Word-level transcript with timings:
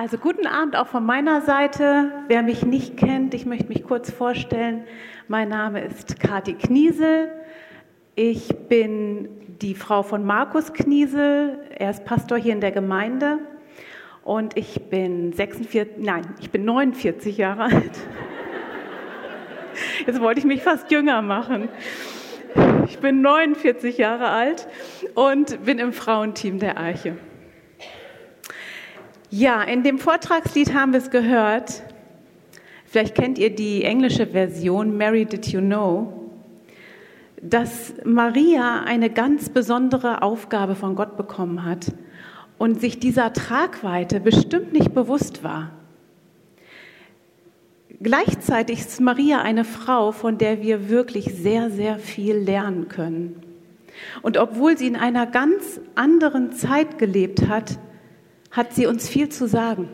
Also 0.00 0.16
guten 0.16 0.46
Abend 0.46 0.76
auch 0.76 0.86
von 0.86 1.04
meiner 1.04 1.40
Seite. 1.40 2.12
Wer 2.28 2.44
mich 2.44 2.64
nicht 2.64 2.96
kennt, 2.96 3.34
ich 3.34 3.46
möchte 3.46 3.66
mich 3.66 3.82
kurz 3.82 4.12
vorstellen. 4.12 4.84
Mein 5.26 5.48
Name 5.48 5.84
ist 5.84 6.20
Kati 6.20 6.54
Kniesel. 6.54 7.32
Ich 8.14 8.46
bin 8.68 9.28
die 9.60 9.74
Frau 9.74 10.04
von 10.04 10.24
Markus 10.24 10.72
Kniesel. 10.72 11.58
Er 11.76 11.90
ist 11.90 12.04
Pastor 12.04 12.38
hier 12.38 12.52
in 12.52 12.60
der 12.60 12.70
Gemeinde. 12.70 13.40
Und 14.22 14.56
ich 14.56 14.88
bin 14.88 15.32
46, 15.32 15.94
nein, 15.98 16.22
ich 16.38 16.52
bin 16.52 16.64
49 16.64 17.36
Jahre 17.36 17.64
alt. 17.64 17.74
Jetzt 20.06 20.20
wollte 20.20 20.38
ich 20.38 20.46
mich 20.46 20.62
fast 20.62 20.92
jünger 20.92 21.22
machen. 21.22 21.68
Ich 22.86 23.00
bin 23.00 23.20
49 23.20 23.98
Jahre 23.98 24.28
alt 24.28 24.68
und 25.16 25.64
bin 25.64 25.80
im 25.80 25.92
Frauenteam 25.92 26.60
der 26.60 26.78
Arche. 26.78 27.16
Ja, 29.30 29.62
in 29.62 29.82
dem 29.82 29.98
Vortragslied 29.98 30.72
haben 30.72 30.92
wir 30.92 31.00
es 31.00 31.10
gehört. 31.10 31.82
Vielleicht 32.86 33.14
kennt 33.14 33.36
ihr 33.36 33.54
die 33.54 33.84
englische 33.84 34.26
Version, 34.26 34.96
Mary 34.96 35.26
Did 35.26 35.48
You 35.48 35.60
Know, 35.60 36.30
dass 37.42 37.92
Maria 38.06 38.84
eine 38.86 39.10
ganz 39.10 39.50
besondere 39.50 40.22
Aufgabe 40.22 40.74
von 40.74 40.94
Gott 40.94 41.18
bekommen 41.18 41.66
hat 41.66 41.92
und 42.56 42.80
sich 42.80 43.00
dieser 43.00 43.34
Tragweite 43.34 44.20
bestimmt 44.20 44.72
nicht 44.72 44.94
bewusst 44.94 45.44
war. 45.44 45.72
Gleichzeitig 48.00 48.78
ist 48.78 48.98
Maria 48.98 49.42
eine 49.42 49.64
Frau, 49.64 50.12
von 50.12 50.38
der 50.38 50.62
wir 50.62 50.88
wirklich 50.88 51.26
sehr, 51.34 51.68
sehr 51.68 51.98
viel 51.98 52.36
lernen 52.36 52.88
können. 52.88 53.42
Und 54.22 54.38
obwohl 54.38 54.78
sie 54.78 54.86
in 54.86 54.96
einer 54.96 55.26
ganz 55.26 55.80
anderen 55.96 56.52
Zeit 56.52 56.98
gelebt 56.98 57.46
hat, 57.46 57.78
hat 58.50 58.74
sie 58.74 58.86
uns 58.86 59.08
viel 59.08 59.28
zu 59.28 59.46
sagen. 59.46 59.88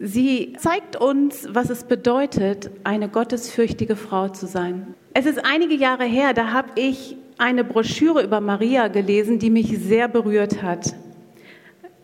Sie 0.00 0.54
zeigt 0.58 0.96
uns, 0.96 1.46
was 1.50 1.70
es 1.70 1.84
bedeutet, 1.84 2.70
eine 2.82 3.08
gottesfürchtige 3.08 3.94
Frau 3.94 4.28
zu 4.28 4.46
sein. 4.46 4.94
Es 5.14 5.26
ist 5.26 5.44
einige 5.44 5.74
Jahre 5.74 6.04
her, 6.04 6.32
da 6.32 6.52
habe 6.52 6.70
ich 6.76 7.16
eine 7.38 7.62
Broschüre 7.64 8.22
über 8.22 8.40
Maria 8.40 8.88
gelesen, 8.88 9.38
die 9.38 9.50
mich 9.50 9.78
sehr 9.78 10.08
berührt 10.08 10.62
hat. 10.62 10.94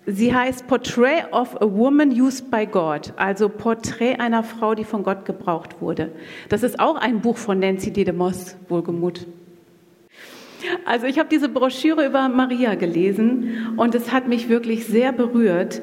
Sie 0.07 0.35
heißt 0.35 0.67
Portrait 0.67 1.31
of 1.33 1.61
a 1.61 1.67
Woman 1.67 2.11
Used 2.11 2.51
by 2.51 2.67
God, 2.67 3.13
also 3.17 3.49
Porträt 3.49 4.15
einer 4.19 4.43
Frau, 4.43 4.75
die 4.75 4.85
von 4.85 5.03
Gott 5.03 5.25
gebraucht 5.25 5.81
wurde. 5.81 6.13
Das 6.49 6.63
ist 6.63 6.81
auch 6.81 6.97
ein 6.97 7.21
Buch 7.21 7.37
von 7.37 7.59
Nancy 7.59 7.93
Dedemos, 7.93 8.57
wohlgemut. 8.69 9.27
Also 10.85 11.07
ich 11.07 11.19
habe 11.19 11.29
diese 11.29 11.49
Broschüre 11.49 12.07
über 12.07 12.29
Maria 12.29 12.75
gelesen 12.75 13.75
und 13.77 13.95
es 13.95 14.13
hat 14.13 14.29
mich 14.29 14.49
wirklich 14.49 14.87
sehr 14.87 15.13
berührt. 15.13 15.81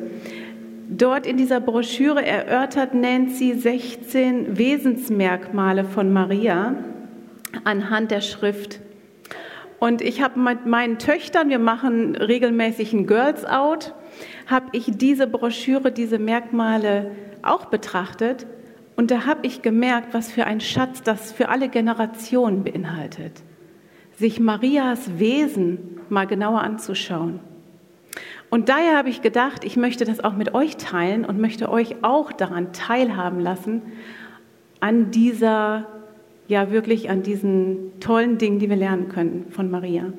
Dort 0.89 1.25
in 1.25 1.37
dieser 1.37 1.61
Broschüre 1.61 2.25
erörtert 2.25 2.93
Nancy 2.93 3.53
16 3.53 4.57
Wesensmerkmale 4.57 5.83
von 5.83 6.13
Maria 6.13 6.75
anhand 7.63 8.11
der 8.11 8.21
Schrift. 8.21 8.81
Und 9.79 10.01
ich 10.01 10.21
habe 10.21 10.39
mit 10.39 10.65
meinen 10.65 10.99
Töchtern, 10.99 11.49
wir 11.49 11.59
machen 11.59 12.15
regelmäßig 12.15 12.93
ein 12.93 13.07
Girls 13.07 13.45
Out, 13.45 13.93
habe 14.47 14.67
ich 14.73 14.85
diese 14.87 15.27
Broschüre, 15.27 15.91
diese 15.91 16.19
Merkmale 16.19 17.11
auch 17.41 17.65
betrachtet. 17.65 18.45
Und 18.95 19.11
da 19.11 19.25
habe 19.25 19.45
ich 19.47 19.61
gemerkt, 19.61 20.13
was 20.13 20.31
für 20.31 20.45
ein 20.45 20.61
Schatz 20.61 21.01
das 21.01 21.31
für 21.31 21.49
alle 21.49 21.67
Generationen 21.69 22.63
beinhaltet 22.63 23.44
sich 24.17 24.39
Marias 24.39 25.19
Wesen 25.19 25.99
mal 26.09 26.25
genauer 26.25 26.61
anzuschauen. 26.61 27.39
Und 28.49 28.69
daher 28.69 28.97
habe 28.97 29.09
ich 29.09 29.22
gedacht, 29.22 29.66
ich 29.66 29.75
möchte 29.75 30.05
das 30.05 30.23
auch 30.23 30.33
mit 30.33 30.53
euch 30.53 30.77
teilen 30.77 31.25
und 31.25 31.39
möchte 31.39 31.69
euch 31.69 32.03
auch 32.03 32.31
daran 32.31 32.73
teilhaben 32.73 33.39
lassen, 33.39 33.81
an 34.80 35.11
dieser, 35.11 35.88
ja 36.47 36.72
wirklich 36.72 37.09
an 37.09 37.23
diesen 37.23 38.00
tollen 38.00 38.38
Dingen, 38.38 38.59
die 38.59 38.69
wir 38.69 38.75
lernen 38.75 39.09
können 39.09 39.47
von 39.50 39.72
Maria. 39.72 40.13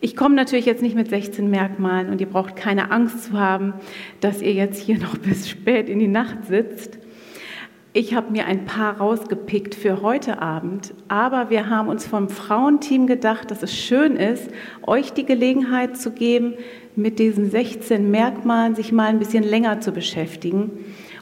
Ich 0.00 0.14
komme 0.14 0.34
natürlich 0.34 0.66
jetzt 0.66 0.82
nicht 0.82 0.94
mit 0.94 1.08
16 1.08 1.50
Merkmalen 1.50 2.10
und 2.10 2.20
ihr 2.20 2.28
braucht 2.28 2.56
keine 2.56 2.90
Angst 2.90 3.24
zu 3.24 3.32
haben, 3.32 3.74
dass 4.20 4.42
ihr 4.42 4.52
jetzt 4.52 4.80
hier 4.80 4.98
noch 4.98 5.16
bis 5.22 5.48
spät 5.48 5.88
in 5.88 5.98
die 5.98 6.08
Nacht 6.08 6.44
sitzt. 6.44 6.98
Ich 7.94 8.14
habe 8.14 8.32
mir 8.32 8.46
ein 8.46 8.64
paar 8.64 8.96
rausgepickt 8.96 9.74
für 9.74 10.00
heute 10.00 10.40
Abend, 10.40 10.94
aber 11.08 11.50
wir 11.50 11.68
haben 11.68 11.88
uns 11.88 12.06
vom 12.06 12.30
Frauenteam 12.30 13.06
gedacht, 13.06 13.50
dass 13.50 13.62
es 13.62 13.76
schön 13.76 14.16
ist, 14.16 14.48
euch 14.86 15.12
die 15.12 15.26
Gelegenheit 15.26 15.98
zu 15.98 16.12
geben, 16.12 16.54
mit 16.96 17.18
diesen 17.18 17.50
16 17.50 18.10
Merkmalen 18.10 18.74
sich 18.74 18.92
mal 18.92 19.08
ein 19.08 19.18
bisschen 19.18 19.44
länger 19.44 19.82
zu 19.82 19.92
beschäftigen. 19.92 20.70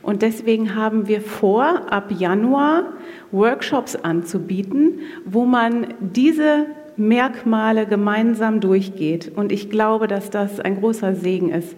Und 0.03 0.23
deswegen 0.23 0.77
haben 0.77 1.09
wir 1.09 1.23
vor, 1.23 1.93
ab 1.93 2.13
Januar 2.17 2.93
Workshops 3.33 3.97
anzubieten, 3.97 5.01
wo 5.25 5.47
man 5.47 5.95
diese 5.99 6.67
Merkmale 6.97 7.87
gemeinsam 7.87 8.61
durchgeht. 8.61 9.33
Und 9.35 9.51
ich 9.51 9.71
glaube, 9.71 10.07
dass 10.07 10.31
das 10.31 10.61
ein 10.61 10.79
großer 10.79 11.17
Segen 11.17 11.51
ist. 11.51 11.75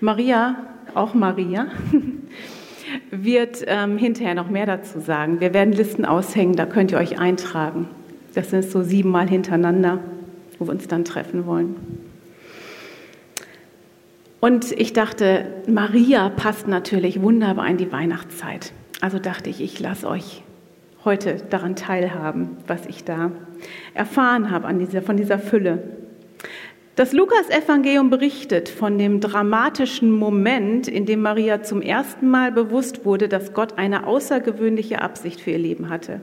Maria, 0.00 0.54
auch 0.94 1.14
Maria, 1.14 1.66
wird 3.10 3.64
ähm, 3.66 3.98
hinterher 3.98 4.34
noch 4.34 4.50
mehr 4.50 4.66
dazu 4.66 5.00
sagen. 5.00 5.40
Wir 5.40 5.54
werden 5.54 5.72
Listen 5.72 6.04
aushängen, 6.04 6.56
da 6.56 6.66
könnt 6.66 6.92
ihr 6.92 6.98
euch 6.98 7.18
eintragen. 7.18 7.88
Das 8.34 8.50
sind 8.50 8.64
so 8.64 8.82
siebenmal 8.82 9.28
hintereinander, 9.28 10.00
wo 10.58 10.66
wir 10.66 10.72
uns 10.72 10.88
dann 10.88 11.04
treffen 11.04 11.46
wollen. 11.46 11.76
Und 14.40 14.72
ich 14.72 14.92
dachte, 14.92 15.46
Maria 15.66 16.28
passt 16.28 16.68
natürlich 16.68 17.22
wunderbar 17.22 17.66
in 17.68 17.78
die 17.78 17.90
Weihnachtszeit. 17.90 18.72
Also 19.00 19.18
dachte 19.18 19.50
ich, 19.50 19.60
ich 19.60 19.80
lasse 19.80 20.06
euch 20.08 20.42
heute 21.04 21.36
daran 21.50 21.76
teilhaben, 21.76 22.56
was 22.66 22.86
ich 22.86 23.04
da 23.04 23.30
erfahren 23.94 24.50
habe 24.50 24.66
an 24.66 24.78
dieser, 24.78 25.02
von 25.02 25.16
dieser 25.16 25.38
Fülle. 25.38 25.82
Das 26.96 27.12
Lukas-Evangelium 27.12 28.08
berichtet 28.08 28.70
von 28.70 28.96
dem 28.96 29.20
dramatischen 29.20 30.10
Moment, 30.10 30.88
in 30.88 31.04
dem 31.04 31.20
Maria 31.20 31.62
zum 31.62 31.82
ersten 31.82 32.26
Mal 32.26 32.50
bewusst 32.52 33.04
wurde, 33.04 33.28
dass 33.28 33.52
Gott 33.52 33.76
eine 33.76 34.06
außergewöhnliche 34.06 35.02
Absicht 35.02 35.42
für 35.42 35.50
ihr 35.50 35.58
Leben 35.58 35.90
hatte. 35.90 36.22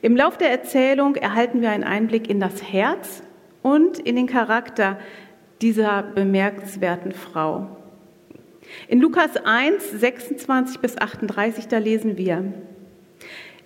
Im 0.00 0.16
Lauf 0.16 0.38
der 0.38 0.50
Erzählung 0.50 1.14
erhalten 1.14 1.60
wir 1.60 1.68
einen 1.68 1.84
Einblick 1.84 2.30
in 2.30 2.40
das 2.40 2.72
Herz 2.72 3.22
und 3.60 3.98
in 3.98 4.16
den 4.16 4.26
Charakter 4.26 4.98
dieser 5.60 6.04
bemerkenswerten 6.04 7.12
Frau. 7.12 7.76
In 8.88 8.98
Lukas 9.02 9.36
1, 9.36 9.90
26 9.90 10.80
bis 10.80 10.96
38, 10.96 11.68
da 11.68 11.76
lesen 11.76 12.16
wir, 12.16 12.44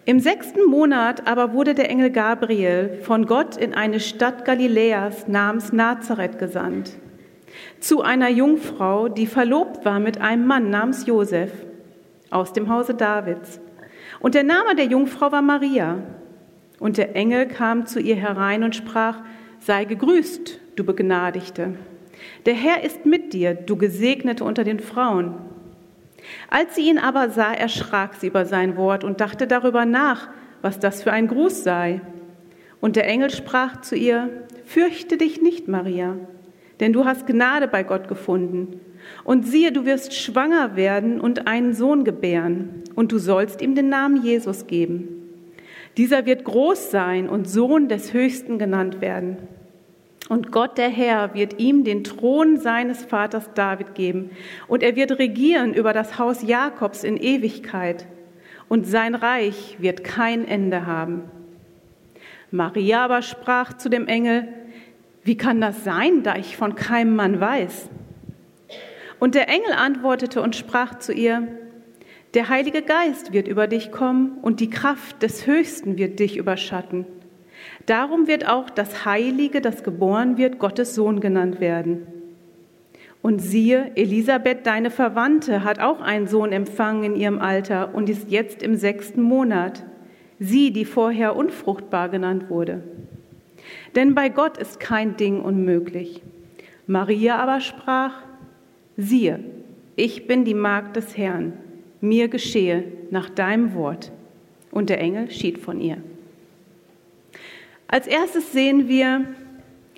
im 0.06 0.20
sechsten 0.20 0.66
Monat 0.66 1.26
aber 1.26 1.52
wurde 1.52 1.74
der 1.74 1.90
Engel 1.90 2.10
Gabriel 2.10 2.98
von 3.02 3.24
Gott 3.24 3.56
in 3.56 3.72
eine 3.74 4.00
Stadt 4.00 4.44
Galiläas 4.44 5.28
namens 5.28 5.72
Nazareth 5.72 6.38
gesandt, 6.38 6.98
zu 7.80 8.02
einer 8.02 8.28
Jungfrau, 8.28 9.08
die 9.08 9.26
verlobt 9.26 9.84
war 9.84 10.00
mit 10.00 10.20
einem 10.20 10.46
Mann 10.46 10.70
namens 10.70 11.06
Josef 11.06 11.50
aus 12.30 12.52
dem 12.52 12.68
Hause 12.68 12.94
Davids. 12.94 13.60
Und 14.20 14.34
der 14.34 14.42
Name 14.42 14.74
der 14.74 14.86
Jungfrau 14.86 15.32
war 15.32 15.42
Maria. 15.42 15.98
Und 16.80 16.98
der 16.98 17.14
Engel 17.14 17.46
kam 17.46 17.86
zu 17.86 18.00
ihr 18.00 18.16
herein 18.16 18.64
und 18.64 18.74
sprach, 18.74 19.18
sei 19.60 19.84
gegrüßt, 19.84 20.60
du 20.76 20.84
Begnadigte. 20.84 21.74
Der 22.46 22.54
Herr 22.54 22.82
ist 22.84 23.06
mit 23.06 23.32
dir, 23.32 23.54
du 23.54 23.76
Gesegnete 23.76 24.44
unter 24.44 24.64
den 24.64 24.80
Frauen. 24.80 25.36
Als 26.48 26.74
sie 26.74 26.88
ihn 26.88 26.98
aber 26.98 27.30
sah, 27.30 27.52
erschrak 27.52 28.14
sie 28.14 28.28
über 28.28 28.44
sein 28.44 28.76
Wort 28.76 29.04
und 29.04 29.20
dachte 29.20 29.46
darüber 29.46 29.84
nach, 29.84 30.28
was 30.62 30.78
das 30.78 31.02
für 31.02 31.12
ein 31.12 31.28
Gruß 31.28 31.64
sei. 31.64 32.00
Und 32.80 32.96
der 32.96 33.06
Engel 33.06 33.30
sprach 33.30 33.80
zu 33.80 33.96
ihr, 33.96 34.30
Fürchte 34.64 35.18
dich 35.18 35.42
nicht, 35.42 35.68
Maria, 35.68 36.16
denn 36.80 36.92
du 36.92 37.04
hast 37.04 37.26
Gnade 37.26 37.68
bei 37.68 37.82
Gott 37.82 38.08
gefunden. 38.08 38.80
Und 39.22 39.46
siehe, 39.46 39.72
du 39.72 39.84
wirst 39.84 40.14
schwanger 40.14 40.76
werden 40.76 41.20
und 41.20 41.46
einen 41.46 41.74
Sohn 41.74 42.04
gebären, 42.04 42.82
und 42.94 43.12
du 43.12 43.18
sollst 43.18 43.60
ihm 43.60 43.74
den 43.74 43.90
Namen 43.90 44.22
Jesus 44.22 44.66
geben. 44.66 45.08
Dieser 45.96 46.26
wird 46.26 46.44
groß 46.44 46.90
sein 46.90 47.28
und 47.28 47.48
Sohn 47.48 47.88
des 47.88 48.12
Höchsten 48.12 48.58
genannt 48.58 49.00
werden. 49.00 49.36
Und 50.28 50.52
Gott 50.52 50.78
der 50.78 50.88
Herr 50.88 51.34
wird 51.34 51.60
ihm 51.60 51.84
den 51.84 52.02
Thron 52.02 52.58
seines 52.58 53.04
Vaters 53.04 53.50
David 53.54 53.94
geben, 53.94 54.30
und 54.68 54.82
er 54.82 54.96
wird 54.96 55.18
regieren 55.18 55.74
über 55.74 55.92
das 55.92 56.18
Haus 56.18 56.42
Jakobs 56.42 57.04
in 57.04 57.16
Ewigkeit, 57.16 58.06
und 58.68 58.86
sein 58.86 59.14
Reich 59.14 59.76
wird 59.78 60.02
kein 60.02 60.46
Ende 60.46 60.86
haben. 60.86 61.24
Maria 62.50 63.04
aber 63.04 63.20
sprach 63.20 63.74
zu 63.74 63.90
dem 63.90 64.06
Engel, 64.06 64.48
wie 65.24 65.36
kann 65.36 65.60
das 65.60 65.84
sein, 65.84 66.22
da 66.22 66.36
ich 66.36 66.56
von 66.56 66.74
keinem 66.74 67.16
Mann 67.16 67.40
weiß? 67.40 67.88
Und 69.20 69.34
der 69.34 69.48
Engel 69.48 69.72
antwortete 69.72 70.40
und 70.40 70.56
sprach 70.56 70.98
zu 70.98 71.12
ihr, 71.12 71.48
der 72.34 72.48
Heilige 72.48 72.82
Geist 72.82 73.32
wird 73.32 73.48
über 73.48 73.66
dich 73.66 73.92
kommen 73.92 74.38
und 74.42 74.60
die 74.60 74.70
Kraft 74.70 75.22
des 75.22 75.46
Höchsten 75.46 75.98
wird 75.98 76.18
dich 76.18 76.36
überschatten. 76.36 77.06
Darum 77.86 78.26
wird 78.26 78.48
auch 78.48 78.70
das 78.70 79.04
Heilige, 79.04 79.60
das 79.60 79.82
geboren 79.82 80.38
wird, 80.38 80.58
Gottes 80.58 80.94
Sohn 80.94 81.20
genannt 81.20 81.60
werden. 81.60 82.06
Und 83.20 83.40
siehe, 83.40 83.90
Elisabeth, 83.94 84.66
deine 84.66 84.90
Verwandte, 84.90 85.64
hat 85.64 85.80
auch 85.80 86.00
einen 86.00 86.26
Sohn 86.26 86.52
empfangen 86.52 87.04
in 87.04 87.16
ihrem 87.16 87.38
Alter 87.38 87.94
und 87.94 88.08
ist 88.08 88.30
jetzt 88.30 88.62
im 88.62 88.76
sechsten 88.76 89.22
Monat. 89.22 89.82
Sie, 90.38 90.72
die 90.72 90.84
vorher 90.84 91.36
unfruchtbar 91.36 92.08
genannt 92.08 92.50
wurde. 92.50 92.82
Denn 93.94 94.14
bei 94.14 94.28
Gott 94.28 94.58
ist 94.58 94.80
kein 94.80 95.16
Ding 95.16 95.40
unmöglich. 95.40 96.22
Maria 96.86 97.36
aber 97.36 97.60
sprach, 97.60 98.12
siehe, 98.96 99.40
ich 99.96 100.26
bin 100.26 100.44
die 100.44 100.54
Magd 100.54 100.96
des 100.96 101.16
Herrn, 101.16 101.54
mir 102.00 102.28
geschehe 102.28 102.84
nach 103.10 103.30
deinem 103.30 103.74
Wort. 103.74 104.12
Und 104.70 104.90
der 104.90 105.00
Engel 105.00 105.30
schied 105.30 105.58
von 105.58 105.80
ihr. 105.80 105.98
Als 107.88 108.06
erstes 108.06 108.52
sehen 108.52 108.88
wir, 108.88 109.26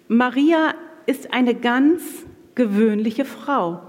Maria 0.09 0.75
ist 1.07 1.33
eine 1.33 1.55
ganz 1.55 2.27
gewöhnliche 2.55 3.25
Frau. 3.25 3.81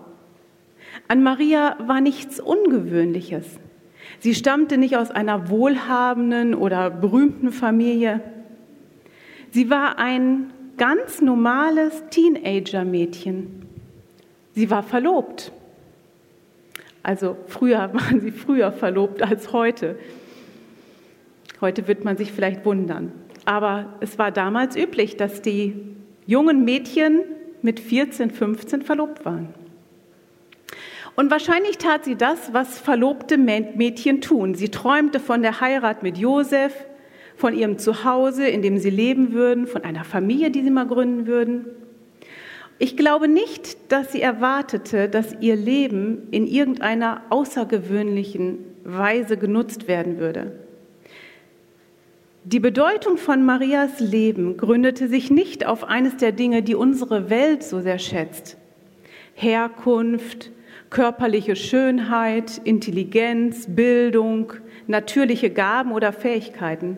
An 1.07 1.23
Maria 1.23 1.77
war 1.85 2.01
nichts 2.01 2.39
Ungewöhnliches. 2.39 3.59
Sie 4.19 4.35
stammte 4.35 4.77
nicht 4.77 4.97
aus 4.97 5.11
einer 5.11 5.49
wohlhabenden 5.49 6.53
oder 6.55 6.89
berühmten 6.89 7.51
Familie. 7.51 8.21
Sie 9.51 9.69
war 9.69 9.99
ein 9.99 10.51
ganz 10.77 11.21
normales 11.21 12.03
Teenager-Mädchen. 12.09 13.65
Sie 14.53 14.69
war 14.69 14.83
verlobt. 14.83 15.51
Also 17.03 17.37
früher 17.47 17.77
waren 17.93 18.21
sie 18.21 18.31
früher 18.31 18.71
verlobt 18.71 19.21
als 19.21 19.53
heute. 19.53 19.97
Heute 21.61 21.87
wird 21.87 22.03
man 22.03 22.17
sich 22.17 22.31
vielleicht 22.31 22.65
wundern. 22.65 23.11
Aber 23.47 23.93
es 24.01 24.19
war 24.19 24.29
damals 24.29 24.75
üblich, 24.75 25.15
dass 25.15 25.41
die 25.41 25.73
jungen 26.25 26.65
Mädchen 26.65 27.21
mit 27.61 27.79
14, 27.79 28.29
15 28.29 28.81
verlobt 28.81 29.23
waren. 29.23 29.53
Und 31.15 31.31
wahrscheinlich 31.31 31.77
tat 31.77 32.03
sie 32.03 32.17
das, 32.17 32.51
was 32.51 32.77
verlobte 32.77 33.37
Mädchen 33.37 34.19
tun. 34.19 34.53
Sie 34.53 34.67
träumte 34.67 35.21
von 35.21 35.43
der 35.43 35.61
Heirat 35.61 36.03
mit 36.03 36.17
Josef, 36.17 36.73
von 37.37 37.57
ihrem 37.57 37.77
Zuhause, 37.77 38.45
in 38.45 38.61
dem 38.61 38.79
sie 38.79 38.89
leben 38.89 39.31
würden, 39.31 39.65
von 39.65 39.85
einer 39.85 40.03
Familie, 40.03 40.51
die 40.51 40.61
sie 40.61 40.69
mal 40.69 40.85
gründen 40.85 41.25
würden. 41.25 41.67
Ich 42.79 42.97
glaube 42.97 43.29
nicht, 43.29 43.93
dass 43.93 44.11
sie 44.11 44.21
erwartete, 44.21 45.07
dass 45.07 45.33
ihr 45.39 45.55
Leben 45.55 46.27
in 46.31 46.47
irgendeiner 46.47 47.21
außergewöhnlichen 47.29 48.57
Weise 48.83 49.37
genutzt 49.37 49.87
werden 49.87 50.19
würde. 50.19 50.66
Die 52.49 52.61
Bedeutung 52.61 53.17
von 53.17 53.43
Marias 53.45 53.99
Leben 53.99 54.55
gründete 54.55 55.09
sich 55.09 55.29
nicht 55.29 55.65
auf 55.65 55.83
eines 55.83 56.15
der 56.15 56.31
Dinge, 56.31 56.63
die 56.63 56.75
unsere 56.75 57.29
Welt 57.29 57.61
so 57.61 57.81
sehr 57.81 57.99
schätzt. 57.99 58.55
Herkunft, 59.33 60.51
körperliche 60.89 61.57
Schönheit, 61.57 62.61
Intelligenz, 62.63 63.65
Bildung, 63.67 64.53
natürliche 64.87 65.49
Gaben 65.49 65.91
oder 65.91 66.13
Fähigkeiten. 66.13 66.97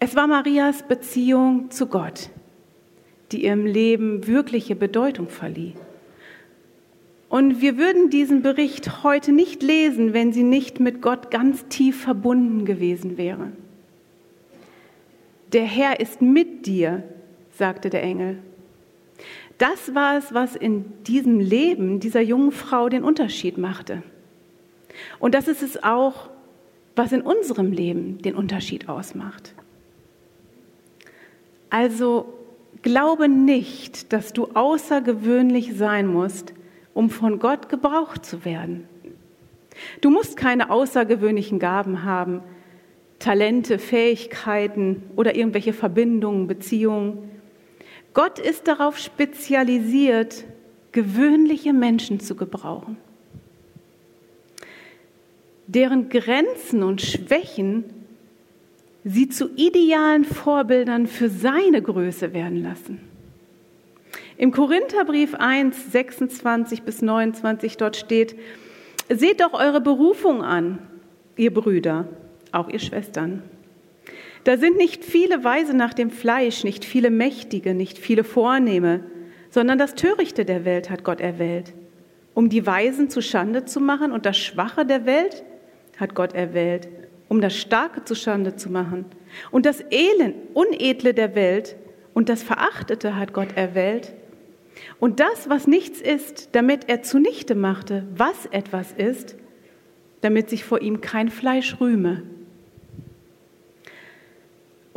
Es 0.00 0.16
war 0.16 0.26
Marias 0.26 0.84
Beziehung 0.88 1.70
zu 1.70 1.84
Gott, 1.84 2.30
die 3.30 3.44
ihrem 3.44 3.66
Leben 3.66 4.26
wirkliche 4.26 4.74
Bedeutung 4.74 5.28
verlieh. 5.28 5.74
Und 7.28 7.60
wir 7.60 7.76
würden 7.76 8.08
diesen 8.08 8.40
Bericht 8.40 9.02
heute 9.04 9.32
nicht 9.32 9.62
lesen, 9.62 10.14
wenn 10.14 10.32
sie 10.32 10.44
nicht 10.44 10.80
mit 10.80 11.02
Gott 11.02 11.30
ganz 11.30 11.66
tief 11.68 12.00
verbunden 12.00 12.64
gewesen 12.64 13.18
wäre. 13.18 13.52
Der 15.52 15.64
Herr 15.64 16.00
ist 16.00 16.20
mit 16.20 16.66
dir, 16.66 17.02
sagte 17.50 17.90
der 17.90 18.02
Engel. 18.02 18.38
Das 19.58 19.94
war 19.94 20.16
es, 20.16 20.32
was 20.32 20.54
in 20.54 20.84
diesem 21.04 21.40
Leben 21.40 22.00
dieser 22.00 22.20
jungen 22.20 22.52
Frau 22.52 22.88
den 22.88 23.02
Unterschied 23.02 23.58
machte. 23.58 24.02
Und 25.18 25.34
das 25.34 25.48
ist 25.48 25.62
es 25.62 25.82
auch, 25.82 26.30
was 26.94 27.12
in 27.12 27.22
unserem 27.22 27.72
Leben 27.72 28.18
den 28.18 28.34
Unterschied 28.34 28.88
ausmacht. 28.88 29.54
Also 31.70 32.32
glaube 32.82 33.28
nicht, 33.28 34.12
dass 34.12 34.32
du 34.32 34.48
außergewöhnlich 34.54 35.76
sein 35.76 36.06
musst, 36.06 36.54
um 36.94 37.10
von 37.10 37.38
Gott 37.38 37.68
gebraucht 37.68 38.24
zu 38.24 38.44
werden. 38.44 38.88
Du 40.00 40.10
musst 40.10 40.36
keine 40.36 40.70
außergewöhnlichen 40.70 41.58
Gaben 41.58 42.04
haben, 42.04 42.42
Talente, 43.18 43.78
Fähigkeiten 43.78 45.02
oder 45.16 45.34
irgendwelche 45.34 45.72
Verbindungen, 45.72 46.46
Beziehungen. 46.46 47.30
Gott 48.14 48.38
ist 48.38 48.68
darauf 48.68 48.98
spezialisiert, 48.98 50.44
gewöhnliche 50.92 51.72
Menschen 51.72 52.20
zu 52.20 52.34
gebrauchen, 52.34 52.96
deren 55.66 56.08
Grenzen 56.08 56.82
und 56.82 57.02
Schwächen 57.02 57.84
sie 59.04 59.28
zu 59.28 59.50
idealen 59.54 60.24
Vorbildern 60.24 61.06
für 61.06 61.28
seine 61.28 61.82
Größe 61.82 62.32
werden 62.32 62.62
lassen. 62.62 63.00
Im 64.36 64.52
Korintherbrief 64.52 65.34
1, 65.34 65.92
26 65.92 66.82
bis 66.82 67.02
29 67.02 67.76
dort 67.76 67.96
steht, 67.96 68.36
seht 69.08 69.40
doch 69.40 69.52
eure 69.52 69.80
Berufung 69.80 70.42
an, 70.42 70.78
ihr 71.36 71.52
Brüder 71.52 72.08
auch 72.52 72.68
ihr 72.68 72.78
Schwestern. 72.78 73.42
Da 74.44 74.56
sind 74.56 74.76
nicht 74.76 75.04
viele 75.04 75.44
Weise 75.44 75.76
nach 75.76 75.94
dem 75.94 76.10
Fleisch, 76.10 76.64
nicht 76.64 76.84
viele 76.84 77.10
Mächtige, 77.10 77.74
nicht 77.74 77.98
viele 77.98 78.24
Vornehme, 78.24 79.04
sondern 79.50 79.78
das 79.78 79.94
Törichte 79.94 80.44
der 80.44 80.64
Welt 80.64 80.90
hat 80.90 81.04
Gott 81.04 81.20
erwählt, 81.20 81.74
um 82.34 82.48
die 82.48 82.66
Weisen 82.66 83.10
zu 83.10 83.20
Schande 83.20 83.64
zu 83.64 83.80
machen 83.80 84.12
und 84.12 84.26
das 84.26 84.38
Schwache 84.38 84.86
der 84.86 85.06
Welt 85.06 85.44
hat 85.98 86.14
Gott 86.14 86.34
erwählt, 86.34 86.88
um 87.28 87.40
das 87.40 87.56
Starke 87.56 88.04
zu 88.04 88.14
Schande 88.14 88.56
zu 88.56 88.70
machen 88.70 89.04
und 89.50 89.66
das 89.66 89.84
Elend, 89.90 90.36
Unedle 90.54 91.14
der 91.14 91.34
Welt 91.34 91.76
und 92.14 92.28
das 92.28 92.42
Verachtete 92.42 93.16
hat 93.16 93.32
Gott 93.32 93.56
erwählt 93.56 94.14
und 95.00 95.20
das, 95.20 95.48
was 95.48 95.66
nichts 95.66 96.00
ist, 96.00 96.50
damit 96.52 96.88
er 96.88 97.02
zunichte 97.02 97.54
machte, 97.54 98.06
was 98.14 98.46
etwas 98.46 98.92
ist, 98.92 99.36
damit 100.20 100.50
sich 100.50 100.64
vor 100.64 100.80
ihm 100.80 101.00
kein 101.00 101.28
Fleisch 101.28 101.80
rühme. 101.80 102.22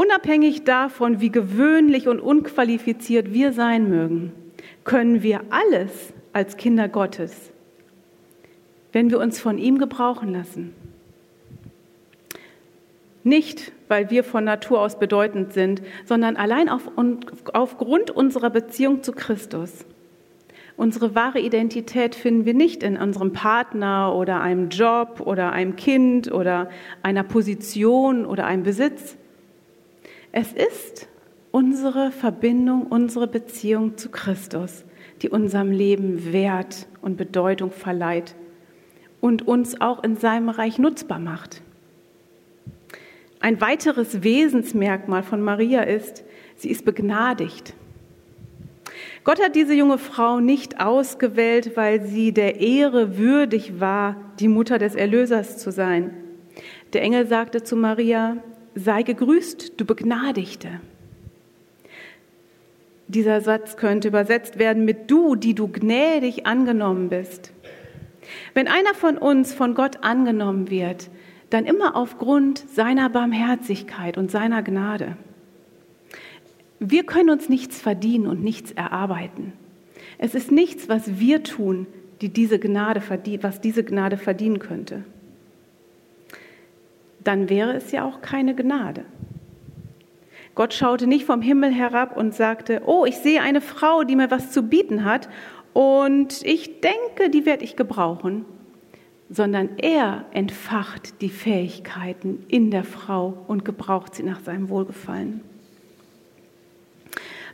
Unabhängig 0.02 0.64
davon, 0.64 1.22
wie 1.22 1.30
gewöhnlich 1.32 2.08
und 2.08 2.20
unqualifiziert 2.20 3.34
wir 3.34 3.54
sein 3.54 3.88
mögen, 3.88 4.32
können 4.84 5.22
wir 5.22 5.42
alles 5.52 6.12
als 6.34 6.58
Kinder 6.58 6.90
Gottes, 6.90 7.52
wenn 8.94 9.12
wir 9.12 9.20
uns 9.20 9.40
von 9.40 9.60
ihm 9.60 9.78
gebrauchen 9.78 10.32
lassen. 10.34 10.74
Nicht, 13.24 13.74
weil 13.90 14.10
wir 14.10 14.24
von 14.24 14.44
Natur 14.44 14.82
aus 14.82 14.98
bedeutend 14.98 15.54
sind, 15.54 15.84
sondern 16.06 16.36
allein 16.36 16.68
auf, 16.68 16.90
aufgrund 17.54 18.10
unserer 18.10 18.50
Beziehung 18.50 19.04
zu 19.04 19.12
Christus. 19.12 19.86
Unsere 20.78 21.14
wahre 21.14 21.40
Identität 21.40 22.16
finden 22.16 22.46
wir 22.46 22.56
nicht 22.56 22.82
in 22.82 22.98
unserem 22.98 23.34
Partner 23.34 24.16
oder 24.16 24.42
einem 24.42 24.70
Job 24.70 25.22
oder 25.24 25.52
einem 25.52 25.76
Kind 25.76 26.32
oder 26.32 26.72
einer 27.04 27.24
Position 27.24 28.26
oder 28.26 28.48
einem 28.48 28.64
Besitz, 28.64 29.18
es 30.32 30.54
ist 30.54 31.08
unsere 31.52 32.12
Verbindung, 32.12 32.88
unsere 32.88 33.28
Beziehung 33.28 33.98
zu 33.98 34.10
Christus, 34.10 34.86
die 35.22 35.30
unserem 35.30 35.72
Leben 35.72 36.32
Wert 36.32 36.88
und 37.02 37.18
Bedeutung 37.18 37.72
verleiht 37.72 38.36
und 39.20 39.48
uns 39.48 39.80
auch 39.82 40.04
in 40.04 40.16
seinem 40.16 40.50
Reich 40.50 40.80
nutzbar 40.80 41.20
macht. 41.20 41.62
Ein 43.42 43.60
weiteres 43.60 44.24
Wesensmerkmal 44.24 45.24
von 45.24 45.42
Maria 45.42 45.82
ist, 45.82 46.24
sie 46.56 46.70
ist 46.70 46.86
begnadigt. 46.86 47.74
Gott 49.24 49.44
hat 49.44 49.56
diese 49.56 49.74
junge 49.74 49.98
Frau 49.98 50.40
nicht 50.40 50.80
ausgewählt, 50.80 51.76
weil 51.76 52.06
sie 52.06 52.32
der 52.34 52.60
Ehre 52.60 53.18
würdig 53.18 53.80
war, 53.80 54.16
die 54.40 54.48
Mutter 54.48 54.78
des 54.78 54.96
Erlösers 54.96 55.58
zu 55.58 55.72
sein. 55.72 56.14
Der 56.94 57.02
Engel 57.02 57.28
sagte 57.28 57.64
zu 57.64 57.76
Maria, 57.76 58.38
sei 58.76 59.04
gegrüßt, 59.04 59.74
du 59.78 59.86
Begnadigte. 59.86 60.80
Dieser 63.08 63.42
Satz 63.42 63.76
könnte 63.76 64.08
übersetzt 64.08 64.58
werden 64.58 64.86
mit 64.86 65.12
du, 65.12 65.36
die 65.36 65.54
du 65.54 65.68
gnädig 65.68 66.46
angenommen 66.46 67.10
bist. 67.10 67.52
Wenn 68.54 68.68
einer 68.68 68.94
von 68.94 69.18
uns 69.18 69.54
von 69.54 69.76
Gott 69.76 70.04
angenommen 70.04 70.70
wird, 70.70 71.10
dann 71.50 71.66
immer 71.66 71.98
aufgrund 71.98 72.60
seiner 72.70 73.10
Barmherzigkeit 73.10 74.18
und 74.18 74.32
seiner 74.32 74.64
Gnade. 74.64 75.18
Wir 76.80 77.04
können 77.04 77.30
uns 77.30 77.50
nichts 77.50 77.82
verdienen 77.82 78.28
und 78.28 78.42
nichts 78.42 78.72
erarbeiten. 78.72 79.52
Es 80.18 80.34
ist 80.34 80.52
nichts, 80.52 80.88
was 80.88 81.20
wir 81.20 81.44
tun, 81.44 81.88
die 82.22 82.30
diese 82.30 82.60
Gnade, 82.60 83.02
was 83.42 83.60
diese 83.60 83.84
Gnade 83.84 84.16
verdienen 84.16 84.60
könnte 84.60 85.04
dann 87.24 87.50
wäre 87.50 87.74
es 87.74 87.92
ja 87.92 88.06
auch 88.06 88.22
keine 88.22 88.56
Gnade. 88.56 89.06
Gott 90.56 90.74
schaute 90.74 91.08
nicht 91.08 91.26
vom 91.26 91.42
Himmel 91.42 91.72
herab 91.72 92.18
und 92.18 92.34
sagte, 92.34 92.82
oh, 92.86 93.06
ich 93.06 93.18
sehe 93.18 93.42
eine 93.42 93.62
Frau, 93.62 94.04
die 94.04 94.16
mir 94.16 94.32
was 94.32 94.52
zu 94.52 94.64
bieten 94.64 95.06
hat, 95.06 95.30
und 95.74 96.42
ich 96.44 96.82
denke, 96.82 97.30
die 97.30 97.46
werde 97.46 97.64
ich 97.64 97.78
gebrauchen, 97.78 98.46
sondern 99.30 99.70
er 99.78 100.26
entfacht 100.32 101.22
die 101.22 101.30
Fähigkeiten 101.30 102.44
in 102.50 102.72
der 102.72 102.84
Frau 102.84 103.38
und 103.48 103.64
gebraucht 103.64 104.16
sie 104.16 104.24
nach 104.24 104.42
seinem 104.42 104.68
Wohlgefallen. 104.68 105.42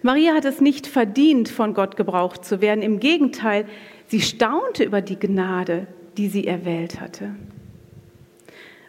Maria 0.02 0.34
hat 0.34 0.46
es 0.46 0.62
nicht 0.62 0.88
verdient, 0.88 1.50
von 1.50 1.74
Gott 1.74 1.96
gebraucht 1.96 2.46
zu 2.46 2.62
werden. 2.62 2.82
Im 2.82 3.00
Gegenteil, 3.00 3.66
sie 4.08 4.22
staunte 4.22 4.84
über 4.84 5.02
die 5.02 5.20
Gnade, 5.20 5.88
die 6.18 6.30
sie 6.30 6.48
erwählt 6.48 7.00
hatte. 7.00 7.36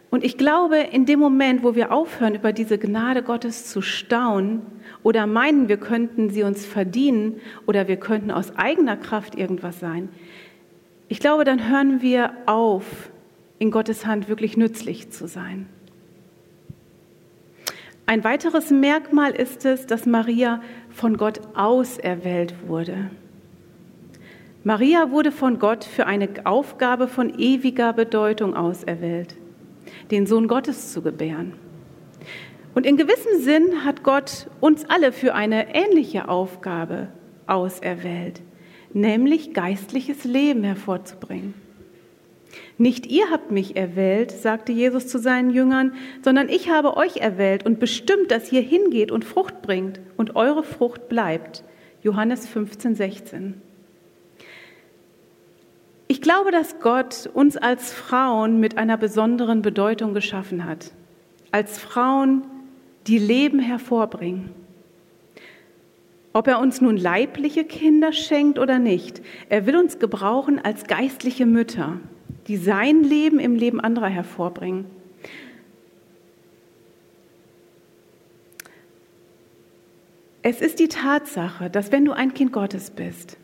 Und 0.09 0.23
ich 0.23 0.37
glaube, 0.37 0.77
in 0.77 1.05
dem 1.05 1.19
Moment, 1.19 1.63
wo 1.63 1.75
wir 1.75 1.91
aufhören, 1.91 2.35
über 2.35 2.51
diese 2.51 2.77
Gnade 2.77 3.21
Gottes 3.21 3.67
zu 3.67 3.81
staunen 3.81 4.61
oder 5.03 5.27
meinen, 5.27 5.67
wir 5.67 5.77
könnten 5.77 6.29
sie 6.31 6.43
uns 6.43 6.65
verdienen 6.65 7.39
oder 7.67 7.87
wir 7.87 7.97
könnten 7.97 8.31
aus 8.31 8.55
eigener 8.57 8.97
Kraft 8.97 9.35
irgendwas 9.35 9.79
sein, 9.79 10.09
ich 11.11 11.19
glaube, 11.19 11.43
dann 11.43 11.69
hören 11.69 12.01
wir 12.01 12.33
auf, 12.45 13.09
in 13.57 13.71
Gottes 13.71 14.05
Hand 14.05 14.29
wirklich 14.29 14.57
nützlich 14.57 15.09
zu 15.09 15.27
sein. 15.27 15.67
Ein 18.05 18.23
weiteres 18.23 18.71
Merkmal 18.71 19.31
ist 19.31 19.65
es, 19.65 19.85
dass 19.85 20.05
Maria 20.05 20.61
von 20.89 21.17
Gott 21.17 21.41
auserwählt 21.55 22.55
wurde. 22.67 23.11
Maria 24.63 25.11
wurde 25.11 25.31
von 25.31 25.57
Gott 25.57 25.83
für 25.83 26.05
eine 26.05 26.29
Aufgabe 26.43 27.07
von 27.07 27.39
ewiger 27.39 27.93
Bedeutung 27.93 28.55
auserwählt, 28.55 29.35
den 30.11 30.25
Sohn 30.25 30.47
Gottes 30.47 30.91
zu 30.91 31.01
gebären. 31.01 31.53
Und 32.75 32.85
in 32.85 32.97
gewissem 32.97 33.41
Sinn 33.41 33.83
hat 33.83 34.03
Gott 34.03 34.47
uns 34.59 34.85
alle 34.89 35.11
für 35.11 35.33
eine 35.33 35.75
ähnliche 35.75 36.29
Aufgabe 36.29 37.09
auserwählt, 37.47 38.41
nämlich 38.93 39.53
geistliches 39.53 40.23
Leben 40.23 40.63
hervorzubringen. 40.63 41.53
Nicht 42.77 43.05
ihr 43.07 43.29
habt 43.29 43.51
mich 43.51 43.75
erwählt, 43.75 44.31
sagte 44.31 44.71
Jesus 44.71 45.07
zu 45.07 45.19
seinen 45.19 45.49
Jüngern, 45.49 45.93
sondern 46.23 46.49
ich 46.49 46.69
habe 46.69 46.97
euch 46.97 47.17
erwählt 47.17 47.65
und 47.65 47.79
bestimmt, 47.79 48.31
dass 48.31 48.51
ihr 48.51 48.61
hingeht 48.61 49.11
und 49.11 49.25
Frucht 49.25 49.61
bringt 49.61 49.99
und 50.17 50.35
eure 50.35 50.63
Frucht 50.63 51.09
bleibt. 51.09 51.63
Johannes 52.01 52.47
15, 52.47 52.95
16. 52.95 53.61
Ich 56.09 56.21
glaube, 56.21 56.51
dass 56.51 56.79
Gott 56.79 57.29
uns 57.33 57.55
als 57.55 57.93
Frauen 57.93 58.59
mit 58.59 58.77
einer 58.77 58.97
besonderen 58.97 59.61
Bedeutung 59.61 60.13
geschaffen 60.13 60.65
hat. 60.65 60.91
Als 61.51 61.77
Frauen, 61.79 62.43
die 63.07 63.19
Leben 63.19 63.59
hervorbringen. 63.59 64.49
Ob 66.33 66.47
er 66.47 66.59
uns 66.59 66.81
nun 66.81 66.97
leibliche 66.97 67.63
Kinder 67.63 68.11
schenkt 68.11 68.59
oder 68.59 68.77
nicht, 68.77 69.21
er 69.47 69.65
will 69.65 69.77
uns 69.77 69.97
gebrauchen 69.97 70.59
als 70.59 70.83
geistliche 70.87 71.45
Mütter 71.45 71.99
die 72.49 72.57
sein 72.57 73.03
Leben 73.03 73.39
im 73.39 73.55
Leben 73.55 73.79
anderer 73.79 74.07
hervorbringen. 74.07 74.85
Es 80.41 80.59
ist 80.59 80.79
die 80.79 80.87
Tatsache, 80.87 81.69
dass 81.69 81.91
wenn 81.91 82.05
du 82.05 82.11
ein 82.11 82.33
Kind 82.33 82.51
Gottes 82.51 82.89
bist, 82.89 83.37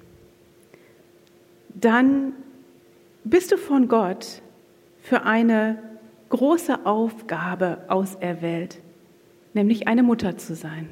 dann 1.76 2.34
bist 3.26 3.52
du 3.52 3.58
von 3.58 3.88
Gott 3.88 4.42
für 5.02 5.24
eine 5.24 5.78
große 6.30 6.86
Aufgabe 6.86 7.80
auserwählt, 7.88 8.80
nämlich 9.54 9.88
eine 9.88 10.04
Mutter 10.04 10.38
zu 10.38 10.56
sein. 10.56 10.90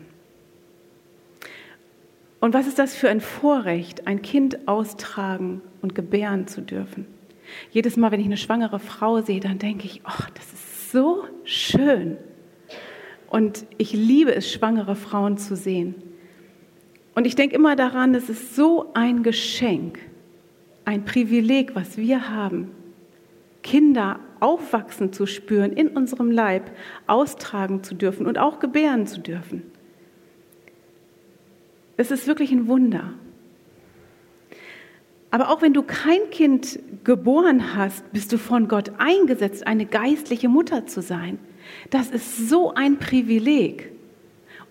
Und 2.40 2.54
was 2.54 2.68
ist 2.68 2.78
das 2.78 2.94
für 2.94 3.10
ein 3.10 3.22
Vorrecht, 3.22 4.06
ein 4.06 4.22
Kind 4.22 4.68
austragen 4.68 5.62
und 5.82 5.96
gebären 5.96 6.48
zu 6.48 6.62
dürfen? 6.62 7.06
Jedes 7.72 7.96
Mal, 7.96 8.12
wenn 8.12 8.20
ich 8.20 8.26
eine 8.26 8.38
schwangere 8.38 8.80
Frau 8.80 9.22
sehe, 9.22 9.40
dann 9.40 9.60
denke 9.60 9.86
ich, 9.86 10.02
oh, 10.06 10.24
das 10.34 10.52
ist 10.52 10.92
so 10.92 11.24
schön. 11.46 12.18
Und 13.30 13.66
ich 13.78 13.94
liebe 13.94 14.36
es, 14.36 14.52
schwangere 14.52 14.96
Frauen 14.96 15.38
zu 15.38 15.56
sehen. 15.56 15.96
Und 17.16 17.26
ich 17.26 17.36
denke 17.36 17.56
immer 17.56 17.76
daran, 17.76 18.14
es 18.16 18.30
ist 18.30 18.56
so 18.56 18.92
ein 18.94 19.24
Geschenk, 19.24 20.00
ein 20.86 21.06
Privileg, 21.06 21.76
was 21.76 21.98
wir 21.98 22.30
haben, 22.30 22.72
Kinder 23.62 24.20
aufwachsen 24.40 25.14
zu 25.14 25.26
spüren, 25.26 25.72
in 25.72 25.88
unserem 25.88 26.30
Leib 26.30 26.72
austragen 27.08 27.84
zu 27.84 27.96
dürfen 27.96 28.26
und 28.26 28.38
auch 28.38 28.60
gebären 28.60 29.08
zu 29.08 29.22
dürfen. 29.22 29.64
Es 31.96 32.12
ist 32.12 32.28
wirklich 32.28 32.52
ein 32.52 32.68
Wunder. 32.68 33.14
Aber 35.32 35.50
auch 35.50 35.62
wenn 35.62 35.74
du 35.74 35.82
kein 35.82 36.30
Kind 36.30 36.80
geboren 37.04 37.76
hast, 37.76 38.12
bist 38.12 38.32
du 38.32 38.38
von 38.38 38.68
Gott 38.68 38.92
eingesetzt, 39.00 39.66
eine 39.66 39.86
geistliche 39.86 40.50
Mutter 40.50 40.86
zu 40.86 41.02
sein. 41.02 41.40
Das 41.90 42.12
ist 42.12 42.50
so 42.50 42.74
ein 42.74 43.00
Privileg. 43.00 43.92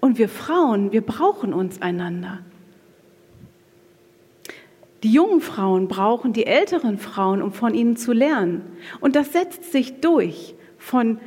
Und 0.01 0.19
wir 0.19 0.29
Frauen, 0.29 0.93
wir 0.93 1.01
brauchen 1.01 1.53
uns 1.55 1.81
einander. 1.81 2.41
Die 5.03 5.13
jungen 5.13 5.41
Frauen 5.41 5.89
brauchen 5.89 6.33
die 6.33 6.47
älteren 6.47 6.99
Frauen, 6.99 7.43
um 7.43 7.53
von 7.53 7.75
ihnen 7.75 7.97
zu 7.97 8.13
lernen. 8.13 8.63
Und 9.01 9.17
das 9.17 9.33
setzt 9.33 9.73
sich 9.73 10.01
durch 10.01 10.55
von 10.79 11.19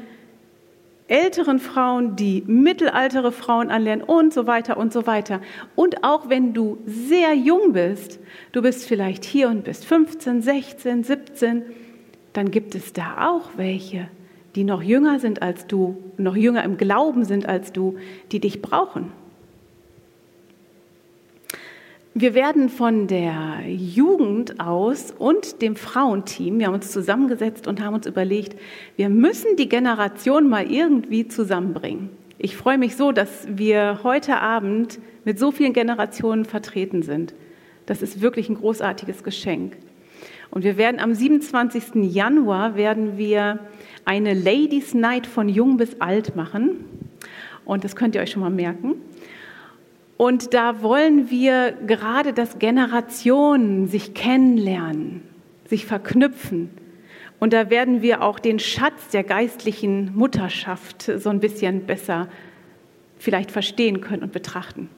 älteren 1.08 1.60
Frauen, 1.60 2.16
die 2.16 2.44
mittelaltere 2.48 3.32
Frauen 3.32 3.70
anlernen 3.70 4.04
und 4.04 4.34
so 4.34 4.48
weiter 4.48 4.78
und 4.78 4.92
so 4.92 5.06
weiter. 5.06 5.42
Und 5.76 6.04
auch 6.04 6.30
wenn 6.30 6.54
du 6.54 6.80
sehr 6.86 7.34
jung 7.34 7.74
bist, 7.74 8.20
du 8.54 8.62
bist 8.62 8.88
vielleicht 8.88 9.24
hier 9.24 9.50
und 9.50 9.64
bist 9.64 9.86
15, 9.86 10.42
16, 10.42 11.04
17, 11.04 11.64
dann 12.34 12.52
gibt 12.52 12.76
es 12.76 12.92
da 12.92 13.30
auch 13.30 13.52
welche, 13.56 14.08
die 14.56 14.64
noch 14.64 14.82
jünger 14.82 15.20
sind 15.20 15.42
als 15.42 15.68
du, 15.68 15.98
noch 16.18 16.36
jünger 16.36 16.64
im 16.64 16.78
Glauben 16.78 17.24
sind 17.24 17.48
als 17.48 17.72
du, 17.72 17.98
die 18.32 18.40
dich 18.40 18.62
brauchen. 18.62 19.12
Wir 22.18 22.34
werden 22.34 22.70
von 22.70 23.08
der 23.08 23.64
Jugend 23.68 24.62
aus 24.62 25.14
und 25.20 25.62
dem 25.62 25.76
Frauenteam, 25.76 26.60
wir 26.60 26.68
haben 26.68 26.76
uns 26.76 26.90
zusammengesetzt 26.90 27.68
und 27.68 27.82
haben 27.82 27.94
uns 27.94 28.08
überlegt, 28.08 28.58
wir 28.96 29.10
müssen 29.10 29.58
die 29.58 29.68
Generation 29.68 30.48
mal 30.48 30.72
irgendwie 30.72 31.28
zusammenbringen. 31.28 32.10
Ich 32.38 32.56
freue 32.56 32.78
mich 32.78 32.96
so, 32.96 33.12
dass 33.12 33.46
wir 33.50 34.00
heute 34.04 34.38
Abend 34.38 34.98
mit 35.26 35.38
so 35.38 35.52
vielen 35.52 35.74
Generationen 35.74 36.46
vertreten 36.46 37.02
sind. 37.02 37.34
Das 37.86 38.02
ist 38.02 38.22
wirklich 38.22 38.48
ein 38.48 38.56
großartiges 38.56 39.22
Geschenk. 39.26 39.76
Und 40.52 40.64
wir 40.64 40.78
werden 40.78 41.02
am 41.02 41.14
27. 41.14 41.96
Januar 41.96 42.78
werden 42.78 43.18
wir 43.18 43.60
eine 44.06 44.34
Ladies 44.34 44.94
Night 44.94 45.28
von 45.28 45.50
jung 45.50 45.76
bis 45.76 46.00
alt 46.00 46.38
machen. 46.38 46.86
Und 47.66 47.84
das 47.84 47.98
könnt 47.98 48.16
ihr 48.16 48.22
euch 48.22 48.32
schon 48.32 48.42
mal 48.42 48.50
merken. 48.50 49.02
Und 50.18 50.54
da 50.54 50.82
wollen 50.82 51.30
wir 51.30 51.74
gerade, 51.86 52.32
dass 52.32 52.58
Generationen 52.60 53.88
sich 53.88 54.14
kennenlernen, 54.14 55.24
sich 55.66 55.86
verknüpfen. 55.86 56.70
Und 57.40 57.52
da 57.52 57.70
werden 57.70 58.02
wir 58.02 58.22
auch 58.22 58.40
den 58.40 58.60
Schatz 58.60 59.10
der 59.10 59.24
geistlichen 59.24 60.16
Mutterschaft 60.16 61.12
so 61.18 61.30
ein 61.30 61.42
bisschen 61.42 61.86
besser 61.86 62.30
vielleicht 63.18 63.52
verstehen 63.52 64.02
können 64.02 64.24
und 64.24 64.32
betrachten 64.32 64.90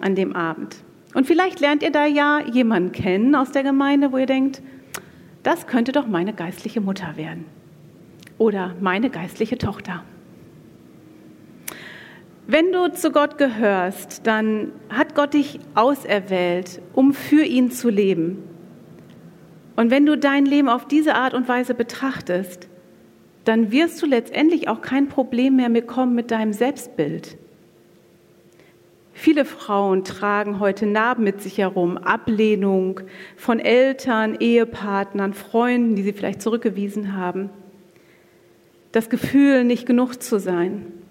an 0.00 0.14
dem 0.14 0.34
Abend. 0.34 0.76
Und 1.14 1.26
vielleicht 1.26 1.60
lernt 1.60 1.82
ihr 1.82 1.92
da 1.92 2.06
ja 2.06 2.40
jemanden 2.52 2.92
kennen 2.92 3.34
aus 3.34 3.52
der 3.52 3.62
Gemeinde, 3.62 4.12
wo 4.12 4.16
ihr 4.16 4.26
denkt, 4.26 4.62
das 5.42 5.66
könnte 5.66 5.92
doch 5.92 6.06
meine 6.06 6.32
geistliche 6.32 6.80
Mutter 6.80 7.16
werden 7.16 7.44
oder 8.38 8.74
meine 8.80 9.10
geistliche 9.10 9.58
Tochter. 9.58 10.04
Wenn 12.46 12.72
du 12.72 12.92
zu 12.92 13.12
Gott 13.12 13.38
gehörst, 13.38 14.26
dann 14.26 14.72
hat 14.88 15.14
Gott 15.14 15.34
dich 15.34 15.60
auserwählt, 15.74 16.82
um 16.92 17.14
für 17.14 17.44
ihn 17.44 17.70
zu 17.70 17.88
leben. 17.88 18.42
Und 19.76 19.90
wenn 19.90 20.04
du 20.04 20.18
dein 20.18 20.44
Leben 20.44 20.68
auf 20.68 20.86
diese 20.86 21.14
Art 21.14 21.34
und 21.34 21.48
Weise 21.48 21.74
betrachtest, 21.74 22.68
dann 23.44 23.70
wirst 23.70 24.02
du 24.02 24.06
letztendlich 24.06 24.68
auch 24.68 24.80
kein 24.80 25.08
Problem 25.08 25.56
mehr 25.56 25.70
bekommen 25.70 26.14
mit 26.14 26.30
deinem 26.30 26.52
Selbstbild. 26.52 27.36
Viele 29.14 29.44
Frauen 29.44 30.04
tragen 30.04 30.58
heute 30.58 30.86
Narben 30.86 31.22
mit 31.22 31.40
sich 31.40 31.58
herum, 31.58 31.96
Ablehnung 31.96 33.00
von 33.36 33.60
Eltern, 33.60 34.36
Ehepartnern, 34.40 35.32
Freunden, 35.34 35.94
die 35.96 36.02
sie 36.02 36.12
vielleicht 36.12 36.42
zurückgewiesen 36.42 37.16
haben. 37.16 37.50
Das 38.90 39.10
Gefühl, 39.10 39.64
nicht 39.64 39.86
genug 39.86 40.22
zu 40.22 40.38
sein. 40.38 41.01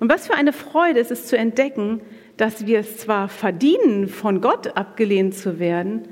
Und 0.00 0.10
was 0.10 0.26
für 0.26 0.34
eine 0.34 0.52
Freude 0.52 0.98
ist 0.98 1.10
es 1.10 1.26
zu 1.26 1.36
entdecken, 1.36 2.00
dass 2.36 2.66
wir 2.66 2.80
es 2.80 2.96
zwar 2.96 3.28
verdienen, 3.28 4.08
von 4.08 4.40
Gott 4.40 4.76
abgelehnt 4.76 5.34
zu 5.34 5.58
werden, 5.58 6.08